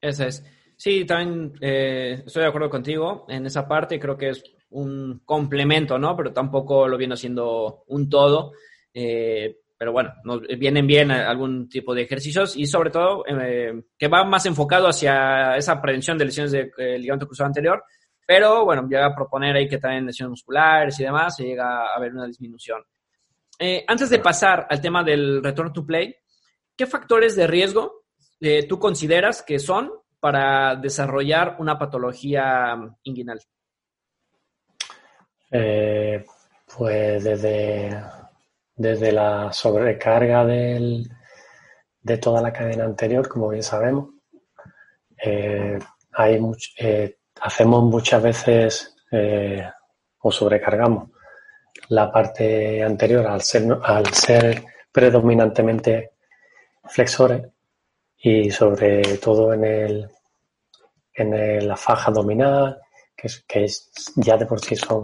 [0.00, 0.44] Ese es.
[0.76, 4.00] Sí, también eh, estoy de acuerdo contigo en esa parte.
[4.00, 6.16] Creo que es un complemento, ¿no?
[6.16, 8.52] Pero tampoco lo viene haciendo un todo.
[8.94, 10.12] Eh, pero bueno,
[10.58, 15.56] vienen bien algún tipo de ejercicios y sobre todo eh, que va más enfocado hacia
[15.56, 17.84] esa prevención de lesiones de ligamento cruzado anterior.
[18.26, 21.96] Pero bueno, llega a proponer ahí que también lesiones musculares y demás, se llega a
[21.96, 22.82] haber una disminución.
[23.86, 26.14] Antes de pasar al tema del return to play,
[26.76, 28.04] ¿qué factores de riesgo
[28.68, 29.90] tú consideras que son
[30.20, 33.40] para desarrollar una patología inguinal?
[35.50, 36.24] Eh,
[36.76, 38.02] pues desde,
[38.74, 41.08] desde la sobrecarga del,
[42.02, 44.10] de toda la cadena anterior, como bien sabemos,
[45.24, 45.78] eh,
[46.12, 46.40] hay
[46.78, 48.94] eh, hacemos muchas veces
[50.20, 51.10] o sobrecargamos
[51.88, 56.12] la parte anterior al ser, al ser predominantemente
[56.84, 57.46] flexores
[58.18, 60.10] y sobre todo en, el,
[61.14, 62.80] en la faja abdominal,
[63.16, 65.02] que, es, que es, ya de por sí son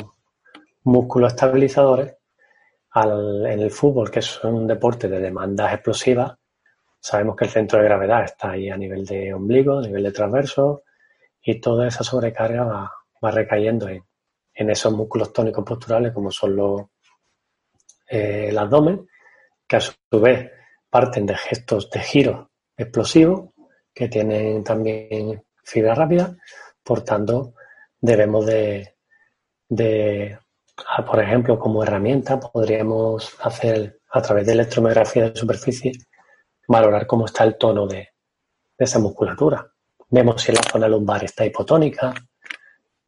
[0.85, 2.17] músculos estabilizadores.
[2.91, 6.33] Al, en el fútbol, que es un deporte de demandas explosivas,
[7.01, 10.13] sabemos que el centro de gravedad está ahí a nivel de ombligo, a nivel de
[10.13, 10.85] transverso,
[11.43, 14.05] y toda esa sobrecarga va, va recayendo en,
[14.55, 16.83] en, esos músculos tónicos posturales, como son los,
[18.09, 19.07] eh, el abdomen,
[19.67, 20.51] que a su vez
[20.89, 23.51] parten de gestos de giro explosivos
[23.93, 26.37] que tienen también fibra rápida,
[26.83, 27.55] por tanto
[28.01, 28.97] debemos de,
[29.69, 30.39] de
[30.89, 35.93] ah, por ejemplo, como herramienta podríamos hacer a través de electromiografía de superficie
[36.69, 37.97] valorar cómo está el tono de,
[38.77, 39.67] de esa musculatura.
[40.09, 42.15] Vemos si la zona lumbar está hipotónica,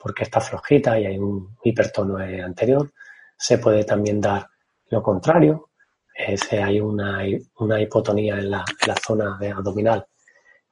[0.06, 2.92] porque está flojita y hay un hipertono anterior.
[3.36, 4.46] Se puede también dar
[4.88, 5.70] lo contrario,
[6.36, 7.24] si hay una,
[7.58, 8.64] una hipotonía en la,
[9.04, 10.06] zona abdominal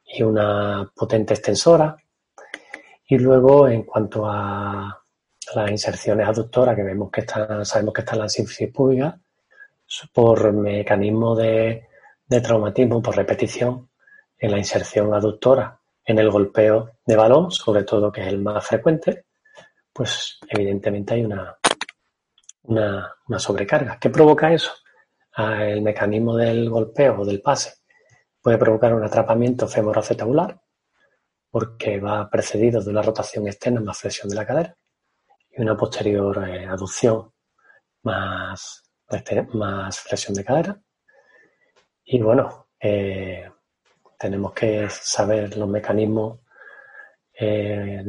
[0.05, 1.97] y una potente extensora.
[3.09, 5.03] Y luego, en cuanto a
[5.57, 9.17] las inserciones aductoras, que vemos que están, sabemos que están las sínfisis públicas,
[10.13, 11.89] por mecanismo de,
[12.25, 13.89] de traumatismo, por repetición,
[14.39, 18.65] en la inserción aductora, en el golpeo de balón, sobre todo que es el más
[18.65, 19.24] frecuente,
[19.95, 21.57] pues evidentemente hay una,
[22.65, 23.99] una, sobrecarga.
[23.99, 24.73] ¿Qué provoca eso?
[25.37, 27.73] el mecanismo del golpeo o del pase
[28.41, 30.61] puede provocar un atrapamiento femoroacetabular
[31.51, 34.77] porque va precedido de una rotación externa más flexión de la cadera
[35.51, 37.33] y una posterior eh, aducción
[38.05, 40.81] más, este, más flexión de cadera.
[42.05, 43.51] Y bueno, eh,
[44.19, 46.41] tenemos que saber los mecanismos
[47.33, 48.03] eh,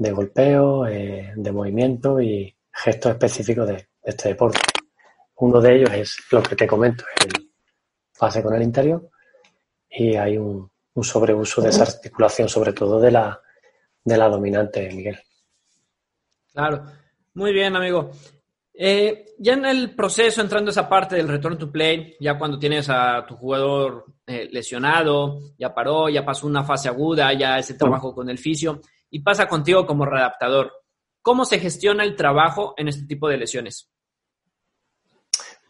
[0.00, 4.58] de, golpeo, de movimiento y gestos específicos de este deporte.
[5.36, 7.50] Uno de ellos es lo que te comento, el
[8.18, 9.10] pase con el interior
[9.88, 10.70] y hay un,
[11.02, 13.40] sobreuso de esa articulación, sobre todo de la,
[14.04, 15.18] de la dominante, Miguel.
[16.52, 16.84] Claro,
[17.32, 18.10] muy bien, amigo.
[18.74, 22.58] Eh, ya en el proceso, entrando a esa parte del return to play, ya cuando
[22.58, 27.74] tienes a tu jugador eh, lesionado, ya paró, ya pasó una fase aguda, ya ese
[27.74, 30.72] trabajo con el fisio, y pasa contigo como readaptador.
[31.22, 33.90] ¿Cómo se gestiona el trabajo en este tipo de lesiones?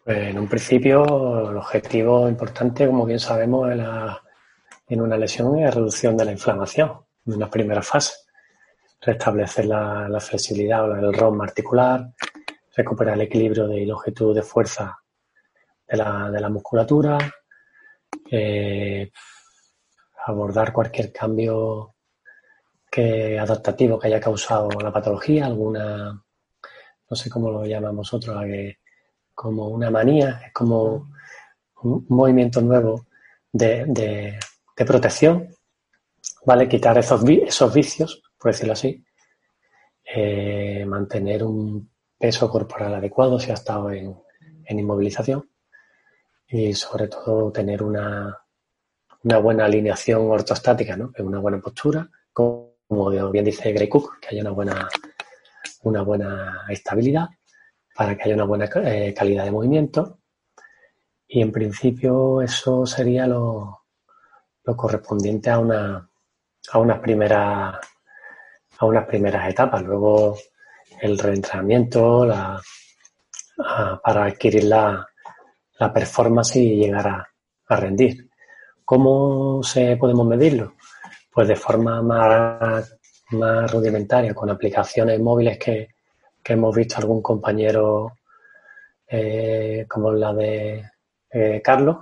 [0.07, 6.17] en un principio, el objetivo importante, como bien sabemos, en, una lesión es la reducción
[6.17, 8.15] de la inflamación en una primera fase.
[9.01, 12.13] Restablecer la, flexibilidad o el ROM articular,
[12.75, 14.99] recuperar el equilibrio de longitud de fuerza
[15.87, 17.19] de la, musculatura,
[18.31, 19.11] eh,
[20.27, 21.95] abordar cualquier cambio
[22.91, 26.23] que, adaptativo que haya causado la patología, alguna,
[27.09, 28.79] no sé cómo lo llamamos nosotros, a que
[29.35, 31.11] como una manía, es como
[31.83, 33.07] un movimiento nuevo
[33.53, 34.39] de,
[34.77, 35.49] protección,
[36.45, 36.69] ¿vale?
[36.69, 39.05] Quitar esos, esos vicios, por decirlo así,
[40.05, 44.17] eh, mantener un peso corporal adecuado si ha estado en,
[44.69, 45.51] inmovilización
[46.47, 48.39] y sobre todo tener una,
[49.25, 51.13] una buena alineación ortostática, ¿no?
[51.19, 52.09] una buena postura,
[52.91, 54.89] como bien dice Gray Cook, que haya una buena
[55.85, 57.29] una buena estabilidad,
[57.95, 60.19] para que haya una buena eh, calidad de movimiento.
[61.29, 63.85] Y en principio eso sería lo,
[64.77, 66.11] correspondiente a una
[66.73, 67.77] a unas primeras
[68.79, 69.83] a unas primeras etapas.
[69.85, 70.37] Luego
[71.01, 72.61] el reentrenamiento la,
[74.03, 75.07] para adquirir la,
[75.79, 77.29] la, performance y llegar a,
[77.69, 78.29] a rendir.
[78.85, 80.75] ¿Cómo se podemos medirlo?
[81.33, 82.99] Pues de forma más,
[83.31, 85.89] más rudimentaria, con aplicaciones móviles que,
[86.45, 88.17] hemos visto algún compañero
[89.07, 90.85] eh, como la de
[91.31, 91.99] eh, Carlos,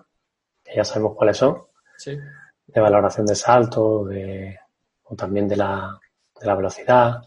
[0.65, 1.59] que ya sabemos cuáles son,
[2.07, 4.59] de valoración de salto, de,
[5.05, 5.99] o también de la,
[6.41, 7.21] de la velocidad,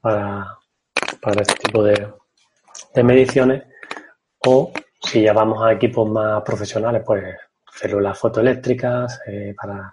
[0.00, 0.56] para,
[1.20, 2.14] para este tipo de,
[2.94, 3.64] de mediciones,
[4.46, 7.36] o si ya vamos a equipos más profesionales, pues
[7.72, 9.90] células fotoeléctricas eh, para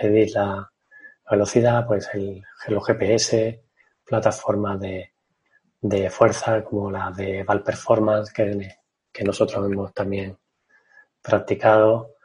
[0.00, 0.70] medir la
[1.30, 3.62] velocidad, pues el, los GPS,
[4.04, 5.12] plataformas de,
[5.80, 8.76] de fuerza como la de Val Performance que,
[9.12, 10.36] que nosotros hemos también
[11.22, 12.16] practicado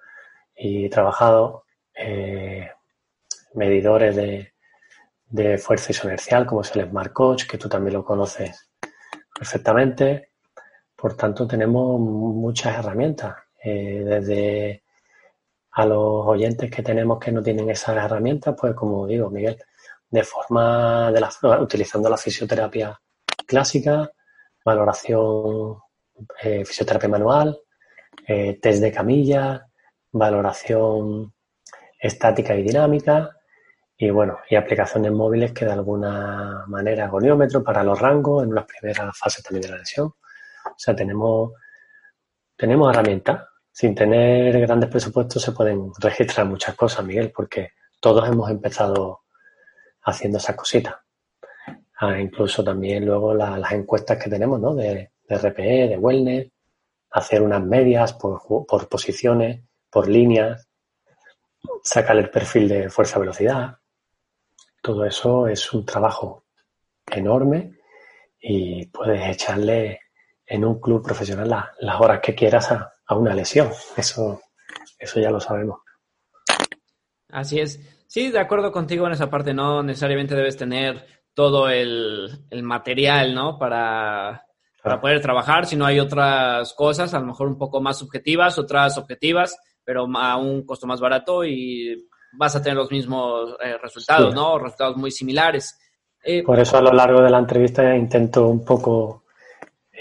[0.56, 2.70] y trabajado, eh,
[3.54, 4.54] medidores de,
[5.30, 8.70] de fuerza isonercial como es el Smart Coach, que tú también lo conoces
[9.34, 10.32] perfectamente.
[10.96, 14.84] Por tanto, tenemos muchas herramientas, eh, desde
[15.72, 19.58] a los oyentes que tenemos que no tienen esas herramientas, pues como digo, Miguel,
[20.10, 21.30] de forma de la,
[21.62, 23.00] utilizando la fisioterapia
[23.46, 24.12] clásica,
[24.66, 25.78] valoración,
[26.42, 27.60] eh, fisioterapia manual,
[28.28, 29.68] eh, test de camilla,
[30.12, 31.34] valoración
[32.00, 33.36] estática y dinámica,
[33.98, 38.66] y bueno, y aplicaciones móviles que de alguna manera goniómetro para los rangos en las
[38.66, 40.08] primeras fases también de la lesión.
[40.08, 41.52] O sea, tenemos,
[42.56, 43.49] tenemos herramientas
[43.80, 47.70] sin tener grandes presupuestos se pueden registrar muchas cosas, Miguel, porque
[48.02, 49.22] todos hemos empezado
[50.02, 50.96] haciendo esas cositas.
[51.96, 54.76] Ah, incluso también luego las encuestas que tenemos, ¿no?
[54.76, 56.52] De, RPE, de wellness,
[57.12, 60.68] hacer unas medias por, por posiciones, por líneas,
[61.82, 63.78] sacar el perfil de fuerza-velocidad.
[64.82, 66.44] Todo eso es un trabajo
[67.10, 67.80] enorme
[68.42, 70.02] y puedes echarle
[70.46, 73.70] en un club profesional las horas que quieras a, a una lesión.
[73.98, 74.40] Eso,
[74.98, 75.80] eso ya lo sabemos.
[77.30, 77.80] Así es.
[78.08, 79.54] Sí, de acuerdo contigo en esa parte.
[79.54, 83.58] No necesariamente debes tener todo el, material, ¿no?
[83.58, 84.46] Para,
[84.82, 88.98] para poder trabajar, sino hay otras cosas, a lo mejor un poco más subjetivas, otras
[88.98, 94.36] objetivas, pero a un costo más barato y vas a tener los mismos eh, resultados,
[94.36, 94.60] ¿no?
[94.60, 95.80] Resultados muy similares.
[96.24, 99.24] Eh, Por eso a lo largo de la entrevista intento un poco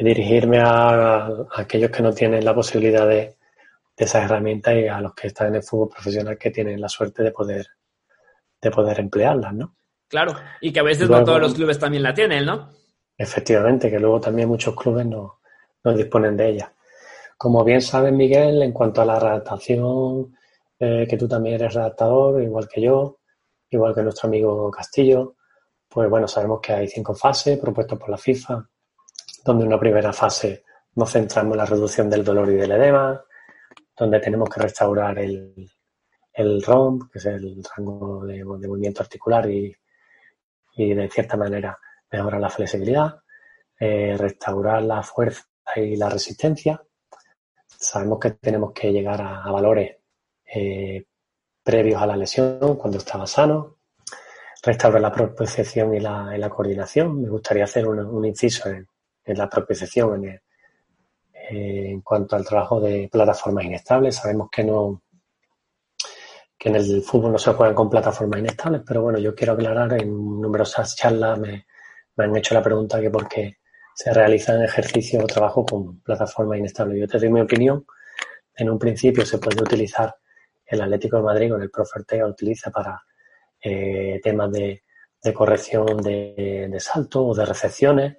[0.05, 3.37] dirigirme a, aquellos que no tienen la posibilidad de,
[3.97, 7.25] esas herramientas y a los que están en el fútbol profesional que tienen la suerte
[7.25, 7.67] de poder,
[8.61, 9.75] de poder emplearlas, ¿no?
[10.07, 12.71] Claro, y que a veces no todos los clubes también la tienen, ¿no?
[13.17, 15.41] Efectivamente, que luego también muchos clubes no,
[15.97, 16.73] disponen de ella.
[17.37, 20.37] Como bien sabes, Miguel, en cuanto a la redactación,
[20.79, 23.19] eh, que tú también eres redactador, igual que yo,
[23.69, 25.35] igual que nuestro amigo Castillo,
[25.89, 28.65] pues bueno, sabemos que hay cinco fases propuestas por la FIFA
[29.49, 30.63] donde en una primera fase
[30.95, 33.25] nos centramos en la reducción del dolor y del edema,
[33.97, 39.75] donde tenemos que restaurar el, ROM, que es el rango de, movimiento articular y,
[40.77, 41.79] de cierta manera
[42.13, 43.21] mejorar la flexibilidad,
[43.81, 45.45] eh, restaurar la fuerza
[45.77, 46.81] y la resistencia.
[47.67, 49.97] Sabemos que tenemos que llegar a, valores
[50.55, 51.07] eh,
[51.63, 53.79] previos a la lesión cuando estaba sano,
[54.63, 57.23] restaurar la propiocepción y la, coordinación.
[57.23, 58.87] Me gustaría hacer un inciso en,
[59.29, 60.41] en la propiciación en,
[61.51, 64.17] eh, en cuanto al trabajo de plataformas inestables.
[64.17, 65.03] Sabemos que no
[66.59, 69.93] que en el fútbol no se juegan con plataformas inestables, pero bueno, yo quiero aclarar,
[69.95, 71.67] en numerosas charlas me,
[72.17, 73.59] han hecho la pregunta que por qué
[73.95, 76.99] se realizan ejercicios o trabajo con plataformas inestables.
[76.99, 77.87] Yo te doy mi opinión.
[78.57, 80.17] En un principio se puede utilizar
[80.67, 83.01] el Atlético de Madrid con el Profertea utiliza para
[83.63, 84.83] eh, temas de,
[85.33, 88.17] corrección de, de salto o de recepciones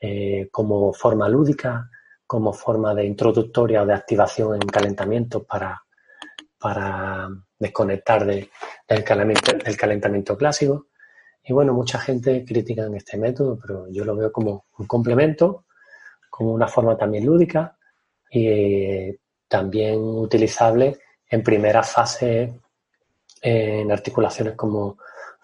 [0.00, 1.90] eh, como forma lúdica,
[2.26, 5.82] como forma de introductoria o de activación en calentamiento para,
[6.58, 7.28] para
[7.58, 8.48] desconectar del,
[9.76, 10.86] calentamiento, clásico.
[11.44, 15.64] Y bueno, mucha gente critica en este método, pero yo lo veo como un complemento,
[16.30, 17.76] como una forma también lúdica
[18.30, 20.98] y eh, también utilizable
[21.28, 22.60] en primera fase
[23.42, 24.98] en articulaciones como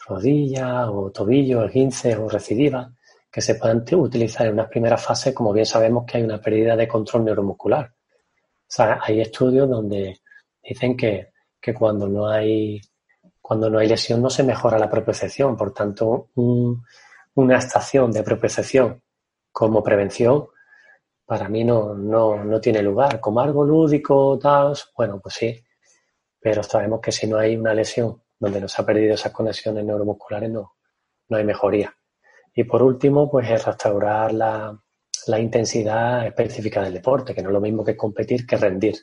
[0.07, 2.93] rodilla o tobillo, esguince o recidiva,
[3.37, 6.75] que se puedan utilizar en una primera fase, como bien sabemos que hay una pérdida
[6.75, 7.85] de control neuromuscular.
[7.85, 10.23] O sea, hay estudios donde
[10.63, 11.33] dicen que,
[11.79, 12.81] cuando no hay
[13.43, 15.55] cuando no hay lesión no se mejora la propiocepción.
[15.55, 16.31] Por tanto,
[17.35, 19.03] una estación de propiocepción
[19.53, 20.47] como prevención,
[21.27, 23.21] para mí no, no, no tiene lugar.
[23.21, 25.63] Como algo lúdico, tal, bueno, pues sí,
[26.41, 29.85] pero sabemos que si no hay una lesión donde no se ha perdido esas conexiones
[29.85, 30.77] neuromusculares, no,
[31.29, 31.95] no hay mejoría.
[32.59, 34.77] Y por último, pues es restaurar la,
[35.27, 38.97] la intensidad específica del deporte, que no es lo mismo que competir que rendir.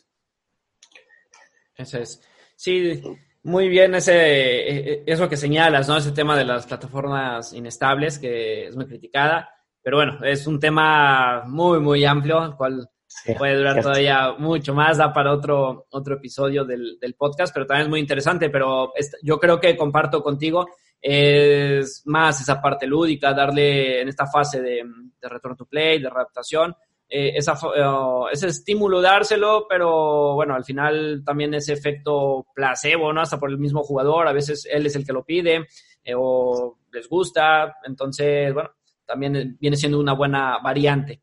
[1.75, 2.19] Eso es.
[2.55, 2.99] Sí,
[3.43, 5.97] muy bien ese, e, e, eso que señalas, ¿no?
[5.97, 9.49] Ese tema de las plataformas inestables, que es muy criticada.
[9.83, 12.89] Pero bueno, es un tema muy, muy amplio, el cual
[13.37, 17.85] puede durar todavía mucho más, da para otro, otro episodio del, del, podcast, pero también
[17.85, 18.49] es muy interesante.
[18.49, 20.67] Pero yo creo que comparto contigo
[21.05, 24.83] es más esa parte lúdica, darle en esta fase de,
[25.21, 26.73] de return to play, de adaptación,
[27.09, 27.83] eh, esa, eh,
[28.31, 33.21] ese estímulo dárselo, pero bueno, al final también ese efecto placebo, ¿no?
[33.21, 35.67] Hasta por el mismo jugador, a veces él es el que lo pide
[36.03, 38.71] eh, o les gusta, entonces, bueno,
[39.05, 41.21] también viene siendo una buena variante.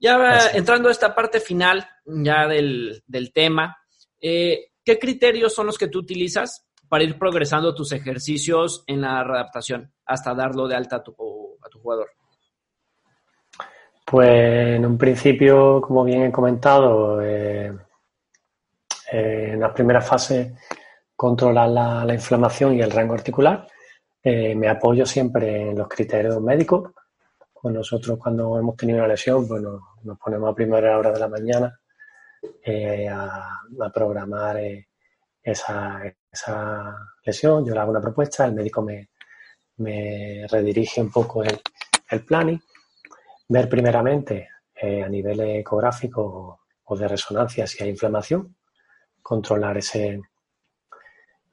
[0.00, 3.78] Ya entrando a esta parte final ya del, del tema,
[4.20, 9.90] ¿qué criterios son los que tú utilizas para ir progresando tus ejercicios en la readaptación
[10.04, 11.12] hasta darlo de alta a tu,
[11.64, 12.10] a tu jugador?
[14.04, 17.72] Pues en un principio, como bien he comentado, eh,
[19.10, 20.54] eh, en la primera fase
[21.16, 23.66] controlar la, inflamación y el rango articular.
[24.22, 26.90] Eh, me apoyo siempre en los criterios médicos.
[27.54, 29.80] Pues nosotros cuando hemos tenido una lesión, pues nos,
[30.22, 31.80] ponemos a primera hora de la mañana
[33.10, 34.58] a, programar
[35.42, 39.10] esa, esa lesión, yo le hago una propuesta, el médico me,
[39.78, 41.60] me redirige un poco el,
[42.10, 42.60] el planning,
[43.48, 48.56] ver primeramente eh, a nivel ecográfico o de resonancia si hay inflamación,
[49.20, 50.20] controlar ese,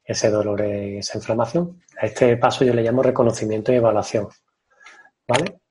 [0.04, 1.82] ese dolor, esa inflamación.
[2.00, 4.28] A este paso yo le llamo reconocimiento y evaluación.
[5.28, 5.62] ¿Vale?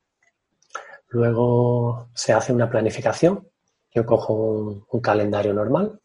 [1.08, 3.48] Luego se hace una planificación.
[3.90, 6.00] Yo cojo un, un calendario normal,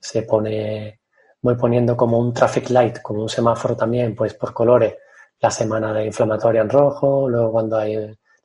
[0.00, 0.99] se pone
[1.42, 4.94] voy poniendo como un traffic light, como un semáforo también, pues por colores,
[5.40, 7.96] la semana de inflamatoria en rojo, luego cuando hay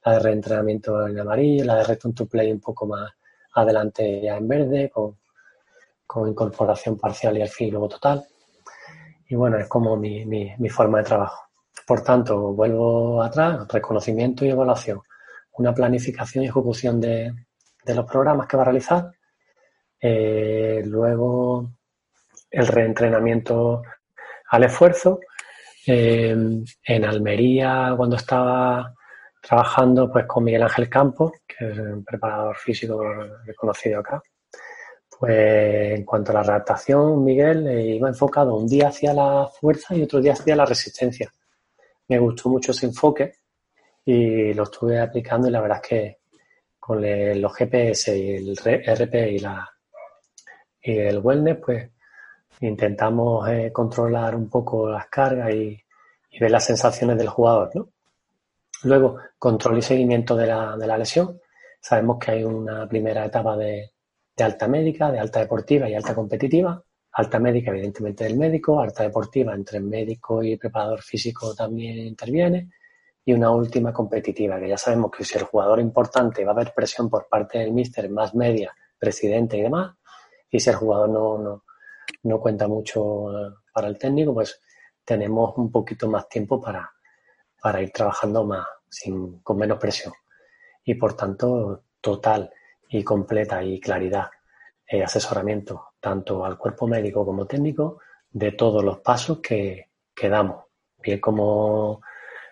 [0.05, 3.11] la de reentrenamiento en amarillo, la de return to play un poco más
[3.53, 5.17] adelante ya en verde, con,
[6.29, 8.25] incorporación parcial y al fin luego total.
[9.27, 11.49] Y bueno, es como mi, mi, forma de trabajo.
[11.85, 15.01] Por tanto, vuelvo atrás, reconocimiento y evaluación,
[15.53, 17.33] una planificación y ejecución de,
[17.83, 19.11] de los programas que va a realizar.
[19.99, 21.69] Eh, luego
[22.49, 23.83] el reentrenamiento
[24.49, 25.19] al esfuerzo.
[25.87, 26.35] Eh,
[26.83, 28.93] en Almería, cuando estaba
[29.41, 33.03] trabajando pues con Miguel Ángel Campos, que es un preparador físico
[33.45, 34.21] reconocido acá,
[35.19, 39.95] pues en cuanto a la redactación, Miguel eh, iba enfocado un día hacia la fuerza
[39.95, 41.31] y otro día hacia la resistencia.
[42.07, 43.33] Me gustó mucho ese enfoque
[44.03, 46.17] y lo estuve aplicando y la verdad es que
[46.79, 47.01] con
[47.41, 49.67] los GPS y el RP y, la,
[50.81, 51.89] y el wellness, pues
[52.61, 55.81] intentamos eh, controlar un poco las cargas y,
[56.37, 57.87] ver las sensaciones del jugador, ¿no?
[58.83, 61.39] Luego, control y seguimiento de la, de la lesión.
[61.79, 63.91] Sabemos que hay una primera etapa de,
[64.37, 66.83] alta médica, de alta deportiva y alta competitiva.
[67.13, 68.81] Alta médica, evidentemente, del médico.
[68.81, 72.69] Alta deportiva, entre médico y preparador físico también interviene.
[73.23, 76.73] Y una última competitiva, que ya sabemos que si el jugador importante va a haber
[76.73, 79.95] presión por parte del míster, más media, presidente y demás,
[80.51, 81.63] y si el jugador no, no,
[82.23, 84.61] no cuenta mucho eh, para el técnico, pues
[85.03, 86.91] tenemos un poquito más tiempo para,
[87.61, 90.13] para ir trabajando más, sin, con menos presión.
[90.83, 92.51] Y por tanto, total
[92.89, 94.29] y completa y claridad,
[94.87, 97.99] eh, asesoramiento tanto al cuerpo médico como técnico
[98.29, 100.65] de todos los pasos que, que damos,
[101.01, 102.01] bien como,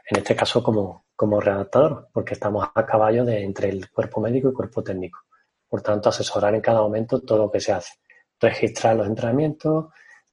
[0.10, 4.50] en este caso, como, como redactador, porque estamos a caballo de entre el cuerpo médico
[4.50, 5.20] y cuerpo técnico.
[5.68, 7.94] Por tanto, asesorar en cada momento todo lo que se hace
[8.44, 9.86] registrar los entrenamientos,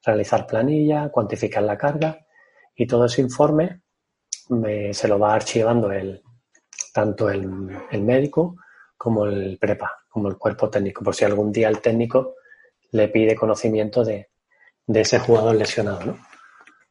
[0.03, 2.19] realizar planilla, cuantificar la carga
[2.75, 3.81] y todo ese informe
[4.91, 6.21] se lo va archivando el,
[6.93, 7.47] tanto el,
[8.01, 8.57] médico
[8.97, 12.35] como el prepa, como el cuerpo técnico, por si algún día el técnico
[12.91, 14.29] le pide conocimiento de,
[14.87, 16.17] ese jugador lesionado.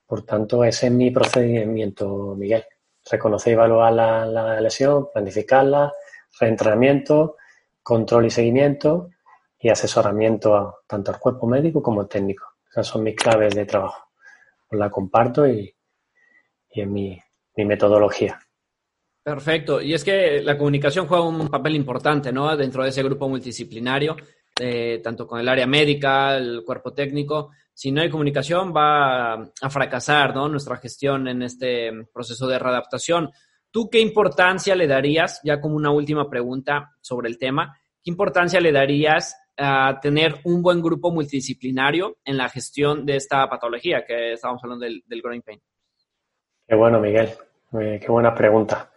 [0.06, 2.64] Por tanto, ese es mi procedimiento, Miguel.
[3.10, 5.92] Reconocer y evaluar la, la lesión, planificarla,
[6.38, 7.36] reentrenamiento,
[7.82, 9.10] control y seguimiento
[9.60, 12.46] y asesoramiento tanto al cuerpo médico como técnico.
[12.70, 14.08] Esas son mis claves de trabajo.
[14.68, 15.74] Os la comparto y,
[16.70, 17.20] y en mi,
[17.56, 18.38] mi, metodología.
[19.22, 19.82] Perfecto.
[19.82, 22.56] Y es que la comunicación juega un papel importante, ¿no?
[22.56, 24.16] Dentro de ese grupo multidisciplinario,
[24.58, 27.50] eh, tanto con el área médica, el cuerpo técnico.
[27.74, 30.48] Si no hay comunicación, va a fracasar, ¿no?
[30.48, 33.30] Nuestra gestión en este proceso de readaptación.
[33.70, 38.60] ¿tú qué importancia le darías, ya como una última pregunta sobre el tema, qué importancia
[38.60, 44.32] le darías a tener un buen grupo multidisciplinario en la gestión de esta patología que
[44.32, 45.60] estábamos hablando del, del growing pain?
[46.66, 47.30] Qué bueno, Miguel.
[47.78, 48.90] Eh, qué buena pregunta.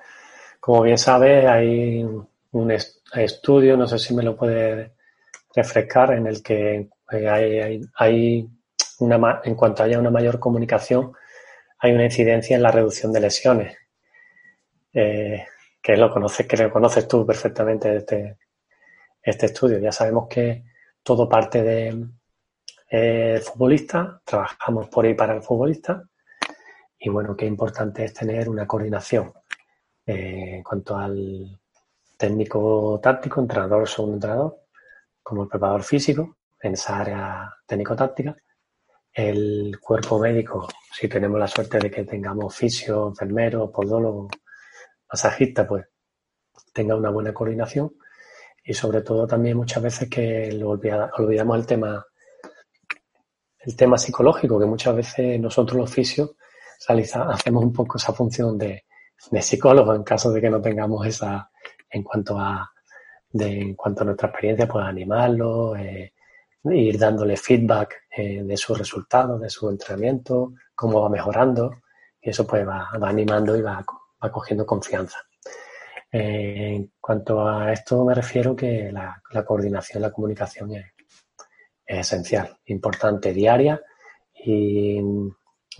[0.59, 2.05] Como bien sabes, hay
[2.51, 4.93] un estudio, no sé si me lo puede
[5.55, 8.47] refrescar, en el que eh, hay, hay,
[8.99, 11.13] una, en cuanto haya una mayor comunicación,
[11.79, 13.77] hay una incidencia en la reducción de lesiones.
[14.93, 15.45] Eh,
[15.81, 18.37] que lo conoces, que lo conoces tú perfectamente este,
[19.23, 19.79] este estudio.
[19.79, 20.65] Ya sabemos que
[21.01, 22.05] todo parte de
[22.89, 26.03] eh, futbolista, trabajamos por ahí para el futbolista
[26.99, 29.33] y bueno, qué importante es tener una coordinación
[30.05, 31.59] eh, en cuanto al
[32.17, 34.59] técnico táctico, entrenador, segundo entrenador,
[35.21, 38.35] como el preparador físico en esa área técnico-táctica,
[39.11, 44.29] el cuerpo médico, si tenemos la suerte de que tengamos fisio, enfermero, podólogo,
[45.11, 45.85] masajista, pues
[46.71, 47.93] tenga una buena coordinación
[48.63, 52.05] y sobre todo también muchas veces que lo olvidamos el tema
[53.65, 56.35] el tema psicológico, que muchas veces nosotros los fisios
[56.87, 58.83] hacemos un poco esa función de,
[59.31, 61.49] de psicólogo en caso de que no tengamos esa
[61.89, 62.69] en cuanto a
[63.29, 66.13] de, en cuanto a nuestra experiencia, pues animarlo, eh,
[66.65, 71.81] ir dándole feedback eh, de sus resultados, de su entrenamiento, cómo va mejorando,
[72.21, 73.83] y eso pues va, va animando y va,
[74.23, 75.17] va cogiendo confianza.
[76.15, 80.85] Eh, en cuanto a esto me refiero que la, coordinación, la comunicación es,
[81.85, 83.81] esencial, importante, diaria.
[84.45, 85.01] Y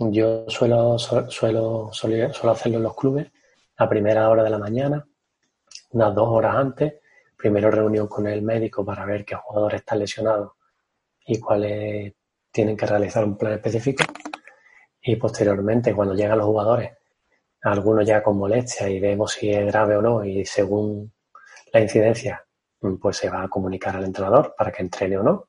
[0.00, 3.30] yo suelo, suelo, suelo, hacerlo en los clubes
[3.76, 5.06] a primera hora de la mañana,
[5.90, 6.94] unas dos horas antes,
[7.36, 10.52] primero reunión con el médico para ver qué jugadores están lesionados
[11.26, 12.12] y cuáles
[12.50, 14.02] tienen que realizar un plan específico.
[15.00, 16.90] Y posteriormente cuando llegan los jugadores
[17.64, 21.12] algunos ya con molestia y vemos si es grave o no y según
[21.72, 22.44] la incidencia
[23.00, 25.48] pues se va a comunicar al entrenador para que entrene o no.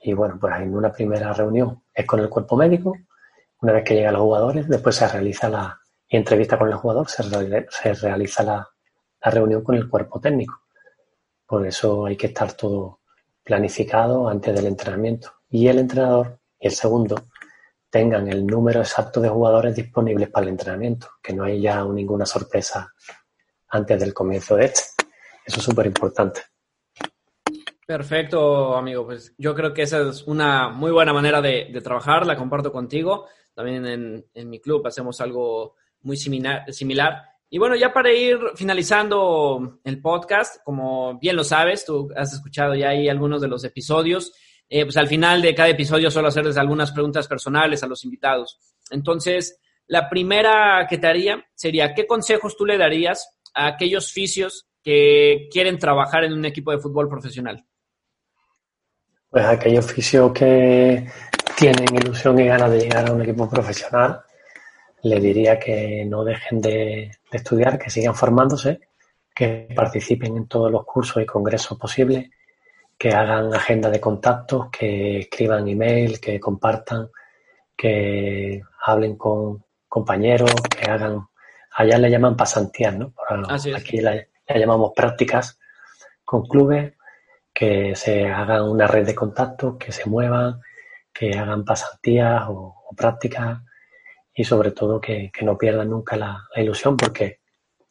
[0.00, 2.96] Y bueno, pues en una primera reunión es con el cuerpo médico,
[3.62, 7.22] una vez que llegan los jugadores, después se realiza la entrevista con el jugador, se,
[7.94, 8.68] realiza la,
[9.22, 10.60] la reunión con el cuerpo técnico.
[11.46, 13.00] Por eso hay que estar todo
[13.42, 15.32] planificado antes del entrenamiento.
[15.48, 17.28] Y el entrenador, el segundo,
[17.94, 22.92] tengan el número exacto de jugadores disponibles para el entrenamiento, que no haya ninguna sorpresa
[23.68, 24.82] antes del comienzo de este.
[25.46, 26.40] Eso es súper importante.
[27.86, 29.06] Perfecto, amigo.
[29.06, 33.28] Pues yo creo que esa es una muy buena manera de, trabajar, la comparto contigo.
[33.54, 37.22] También en, mi club hacemos algo muy similar, similar.
[37.48, 42.74] Y bueno, ya para ir finalizando el podcast, como bien lo sabes, tú has escuchado
[42.74, 44.32] ya ahí algunos de los episodios.
[44.68, 48.58] Eh, pues al final de cada episodio suelo hacerles algunas preguntas personales a los invitados.
[48.90, 54.66] Entonces, la primera que te haría sería, ¿qué consejos tú le darías a aquellos fisios
[54.82, 57.64] que quieren trabajar en un equipo de fútbol profesional?
[59.30, 61.06] Pues a aquellos fisios que
[61.56, 64.20] tienen ilusión y ganas de llegar a un equipo profesional,
[65.02, 68.80] le diría que no dejen de estudiar, que sigan formándose,
[69.34, 72.30] que participen en todos los cursos y congresos posibles
[72.98, 77.10] que hagan agenda de contactos, que escriban email, que compartan,
[77.76, 81.26] que hablen con compañeros, que hagan,
[81.76, 83.14] allá le llaman pasantías, ¿no?
[83.28, 85.58] aquí le, llamamos prácticas
[86.24, 86.94] con clubes,
[87.52, 90.60] que se hagan una red de contactos, que se muevan,
[91.12, 93.60] que hagan pasantías o, prácticas
[94.32, 97.40] y sobre todo que, no pierdan nunca la, ilusión porque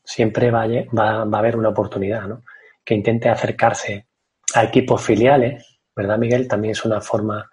[0.03, 2.43] siempre va, va, va, a haber una oportunidad, ¿no?
[2.83, 4.07] Que intente acercarse
[4.53, 6.47] a equipos filiales, ¿verdad, Miguel?
[6.47, 7.49] También es una forma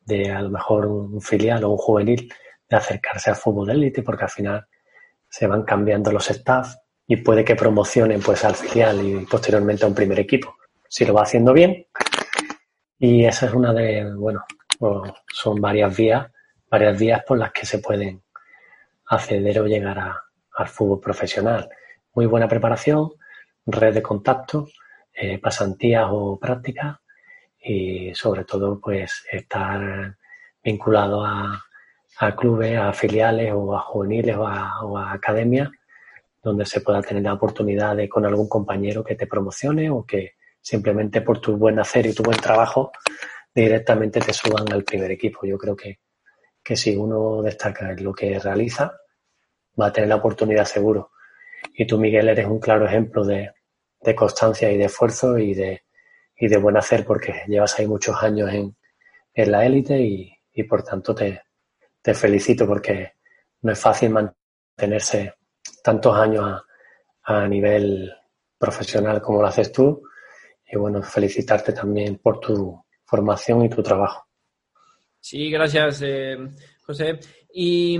[0.00, 2.32] de a lo mejor un filial o un juvenil
[2.68, 4.66] de acercarse al fútbol de élite, porque al final
[5.28, 6.74] se van cambiando los staff
[7.06, 10.56] y puede que promocionen pues al filial y posteriormente a un primer equipo,
[10.88, 11.86] si lo va haciendo bien.
[12.98, 14.44] Y esa es una de, bueno,
[15.32, 16.30] son varias vías,
[16.70, 18.22] varias vías por las que se pueden
[19.06, 21.68] acceder o llegar al fútbol profesional.
[22.14, 23.12] Muy buena preparación,
[23.66, 24.72] red de contactos
[25.14, 26.96] eh, pasantías o prácticas
[27.62, 30.16] y sobre todo pues estar
[30.62, 31.62] vinculado a,
[32.36, 35.70] clubes, a filiales o a juveniles o a, academias
[36.42, 40.32] donde se pueda tener la oportunidad de con algún compañero que te promocione o que
[40.60, 42.90] simplemente por tu buen hacer y tu buen trabajo
[43.54, 45.46] directamente te suban al primer equipo.
[45.46, 46.00] Yo creo que,
[46.62, 48.92] que si uno destaca en lo que realiza,
[49.80, 51.12] va a tener la oportunidad seguro.
[51.74, 53.52] Y tú, Miguel, eres un claro ejemplo de,
[54.02, 55.84] de constancia y de esfuerzo y de,
[56.36, 58.76] y de buen hacer porque llevas ahí muchos años en,
[59.34, 61.42] en la élite y, y, por tanto te,
[62.00, 63.12] te felicito porque
[63.62, 65.34] no es fácil mantenerse
[65.82, 66.62] tantos años
[67.24, 68.12] a, nivel
[68.58, 70.02] profesional como lo haces tú.
[70.66, 74.26] Y bueno, felicitarte también por tu formación y tu trabajo.
[75.20, 76.36] Sí, gracias, eh,
[76.84, 77.20] José.
[77.52, 77.98] Y,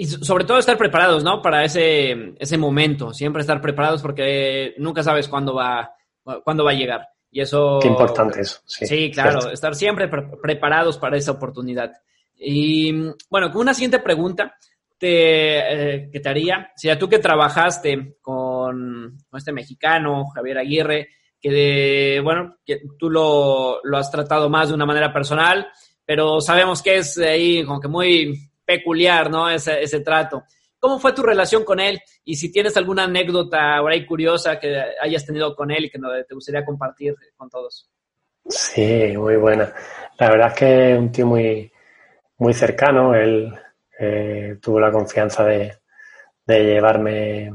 [0.00, 1.42] y, sobre todo estar preparados, ¿no?
[1.42, 5.94] Para ese, ese momento, siempre estar preparados porque nunca sabes cuándo va,
[6.42, 7.06] cuándo va a llegar.
[7.30, 7.78] Y eso...
[7.82, 8.60] Qué importante eso.
[8.64, 11.92] Sí, claro, estar siempre preparados para esa oportunidad.
[12.34, 12.92] Y
[13.28, 14.56] bueno, con una siguiente pregunta
[14.96, 15.58] te,
[15.96, 22.20] eh, que te haría, si tú que trabajaste con, este mexicano, Javier Aguirre, que de,
[22.24, 25.68] bueno, que tú lo, lo, has tratado más de una manera personal,
[26.06, 29.50] pero sabemos que es ahí como que muy peculiar, ¿no?
[29.50, 30.44] Ese, ese trato.
[30.78, 32.00] ¿Cómo fue tu relación con él?
[32.24, 35.98] Y si tienes alguna anécdota ahora ahí curiosa que hayas tenido con él y que
[36.26, 37.90] te gustaría compartir con todos.
[38.48, 39.72] Sí, muy buena.
[40.18, 41.70] La verdad es que es un tío muy,
[42.38, 43.14] muy cercano.
[43.14, 43.52] Él
[43.98, 45.76] eh, tuvo la confianza de,
[46.46, 47.52] llevarme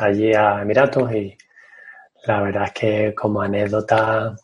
[0.00, 1.38] allí a Emiratos y
[2.26, 4.36] la verdad es que como anécdota,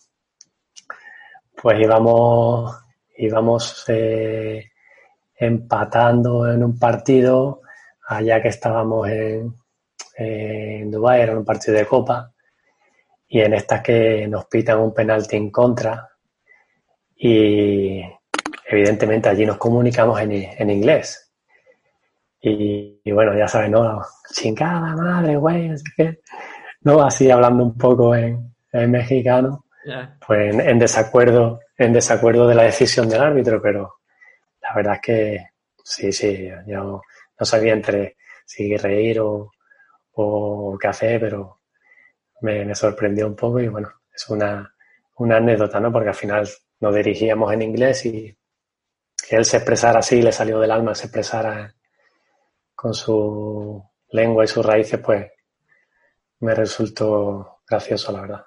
[1.60, 2.74] pues íbamos,
[3.18, 4.70] íbamos eh,
[5.46, 7.62] empatando en un partido
[8.06, 9.54] allá que estábamos en,
[10.16, 12.32] en Dubái, era un partido de copa,
[13.28, 16.08] y en estas que nos pitan un penalti en contra,
[17.16, 18.02] y
[18.66, 21.32] evidentemente allí nos comunicamos en, inglés.
[22.40, 24.02] Y, bueno, ya sabes, ¿no?
[24.32, 26.20] Chingada madre, güey, así que,
[26.82, 27.02] ¿no?
[27.02, 29.64] Así hablando un poco en, mexicano,
[30.26, 33.94] pues en, desacuerdo, en desacuerdo de la decisión del árbitro, pero
[34.64, 35.46] la verdad es que
[35.84, 37.02] sí, sí, yo
[37.38, 39.50] no sabía entre si reír o,
[40.12, 41.60] o qué hacer, pero
[42.40, 44.74] me, sorprendió un poco y bueno, es una,
[45.16, 45.92] una anécdota, ¿no?
[45.92, 46.48] Porque al final
[46.80, 48.36] nos dirigíamos en inglés y
[49.28, 51.74] que él se expresara así, le salió del alma, se expresara
[52.74, 55.30] con su lengua y sus raíces, pues
[56.40, 58.44] me resultó gracioso, la verdad.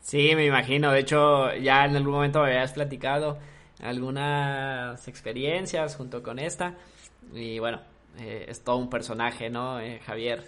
[0.00, 0.92] Sí, me imagino.
[0.92, 3.38] De hecho, ya en algún momento me habías platicado
[3.82, 6.74] algunas experiencias junto con esta.
[7.32, 7.80] Y bueno,
[8.18, 10.44] eh, es todo un personaje, ¿no, eh, Javier?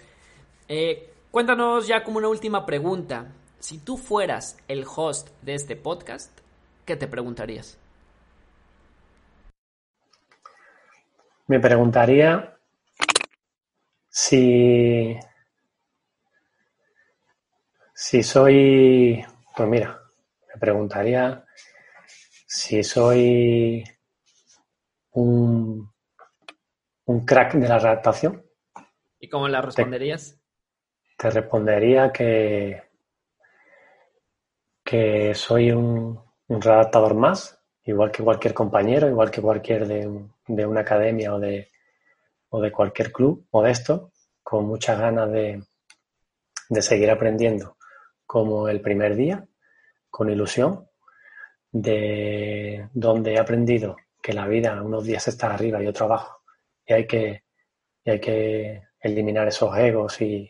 [0.67, 3.31] Eh, cuéntanos ya como una última pregunta.
[3.59, 6.37] Si tú fueras el host de este podcast,
[6.85, 7.77] ¿qué te preguntarías?
[11.47, 12.57] Me preguntaría
[14.09, 15.17] si,
[17.93, 19.25] si soy,
[19.55, 19.99] pues mira,
[20.53, 21.45] me preguntaría
[22.55, 23.83] si soy
[25.11, 25.93] un
[27.05, 28.43] un crack de la redactación.
[29.19, 30.39] ¿Y cómo la responderías?
[31.17, 32.83] Te, respondería que,
[34.83, 40.81] que soy un, redactador más, igual que cualquier compañero, igual que cualquier de, de una
[40.81, 41.71] academia o de,
[42.49, 45.63] o de cualquier club modesto, con muchas ganas de,
[46.69, 47.77] de seguir aprendiendo
[48.25, 49.45] como el primer día,
[50.09, 50.87] con ilusión,
[51.73, 56.43] de donde he aprendido que la vida unos días está arriba y otro abajo,
[56.85, 57.43] y hay que,
[58.05, 60.49] hay que eliminar esos egos y,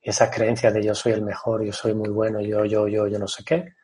[0.00, 3.18] esas creencias de yo soy el mejor, yo soy muy bueno, yo, yo, yo, yo
[3.18, 3.74] no sé qué.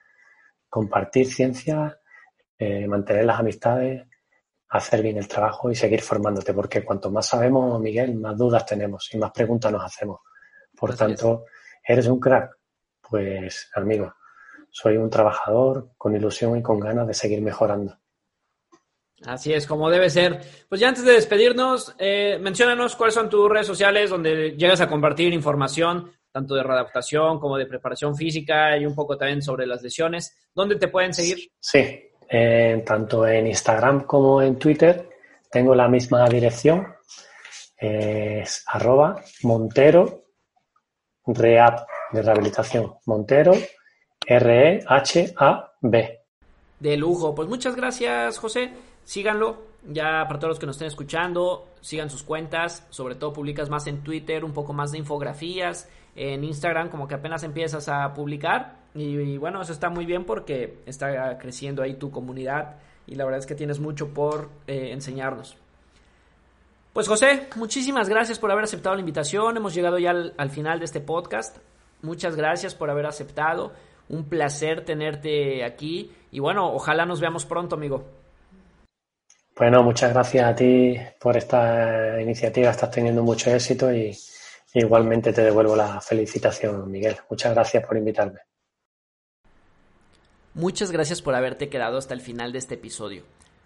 [0.70, 1.98] Compartir ciencia,
[2.56, 4.06] eh, mantener las amistades,
[4.68, 9.12] hacer bien el trabajo y seguir formándote, porque cuanto más sabemos, Miguel, más dudas tenemos
[9.12, 10.20] y más preguntas nos hacemos.
[10.74, 11.44] Por tanto,
[11.86, 12.56] ¿eres un crack?
[13.02, 14.14] Pues, amigo,
[14.74, 17.96] soy un trabajador con ilusión y con ganas de seguir mejorando.
[19.24, 20.40] Así es, como debe ser.
[20.68, 24.88] Pues ya antes de despedirnos, eh, menciónanos cuáles son tus redes sociales donde llegas a
[24.88, 29.80] compartir información, tanto de readaptación como de preparación física y un poco también sobre las
[29.80, 30.36] lesiones.
[30.52, 31.52] ¿Dónde te pueden seguir?
[31.60, 32.10] Sí,
[32.84, 35.08] tanto en Instagram como en Twitter
[35.52, 36.96] tengo la misma dirección.
[37.78, 40.24] es arroba Montero
[41.26, 42.94] Rehab de rehabilitación.
[43.06, 43.52] Montero
[44.26, 46.20] R-E-H-A-B.
[46.80, 47.34] De lujo.
[47.34, 48.72] Pues muchas gracias, José
[49.04, 49.74] síganlo.
[49.86, 52.86] Ya para todos los que nos estén escuchando, sigan sus cuentas.
[52.90, 55.88] Sobre todo publicas más en Twitter, un poco más de infografías.
[56.16, 58.76] En Instagram como que apenas empiezas a publicar.
[58.94, 62.76] Y, bueno, eso está muy bien porque está creciendo ahí tu comunidad.
[63.06, 65.56] Y la verdad es que tienes mucho por eh, enseñarnos.
[66.92, 69.56] Pues José, muchísimas gracias por haber aceptado la invitación.
[69.56, 71.58] Hemos llegado ya al final de este podcast.
[72.02, 73.72] Muchas gracias por haber aceptado.
[74.08, 76.12] Un placer tenerte aquí.
[76.30, 78.04] Y bueno, ojalá nos veamos pronto, amigo.
[79.56, 82.70] Bueno, muchas gracias a ti por esta iniciativa.
[82.70, 84.16] Estás teniendo mucho éxito y
[84.74, 87.16] igualmente te devuelvo la felicitación, Miguel.
[87.30, 88.40] Muchas gracias por invitarme.
[90.54, 93.22] Muchas gracias por haberte quedado hasta el final de este episodio.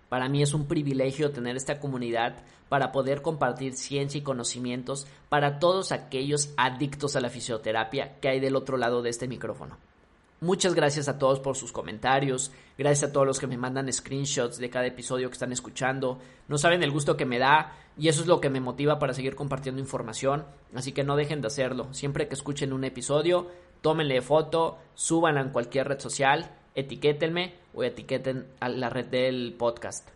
[0.08, 2.36] Para mí es un privilegio tener esta comunidad
[2.68, 8.40] para poder compartir ciencia y conocimientos para todos aquellos adictos a la fisioterapia que hay
[8.40, 9.76] del otro lado de este micrófono.
[10.40, 14.58] Muchas gracias a todos por sus comentarios, gracias a todos los que me mandan screenshots
[14.58, 16.20] de cada episodio que están escuchando.
[16.46, 19.14] No saben el gusto que me da y eso es lo que me motiva para
[19.14, 20.44] seguir compartiendo información,
[20.76, 21.92] así que no dejen de hacerlo.
[21.92, 23.48] Siempre que escuchen un episodio,
[23.80, 30.08] tómenle foto, súbanla en cualquier red social, etiquétenme o etiqueten a la red del podcast.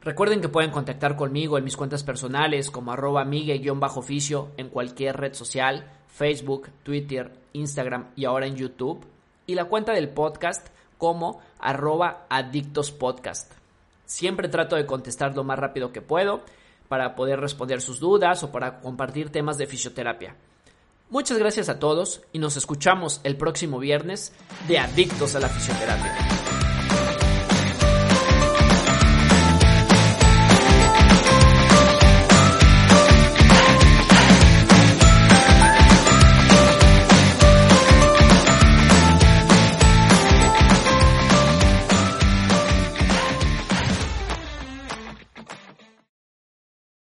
[0.00, 5.34] Recuerden que pueden contactar conmigo en mis cuentas personales como arroba migue-oficio en cualquier red
[5.34, 9.04] social, Facebook, Twitter, Instagram y ahora en YouTube
[9.46, 10.68] y la cuenta del podcast
[10.98, 13.52] como arroba adictospodcast.
[14.06, 16.42] Siempre trato de contestar lo más rápido que puedo
[16.88, 20.36] para poder responder sus dudas o para compartir temas de fisioterapia.
[21.10, 24.32] Muchas gracias a todos y nos escuchamos el próximo viernes
[24.66, 26.33] de Adictos a la Fisioterapia.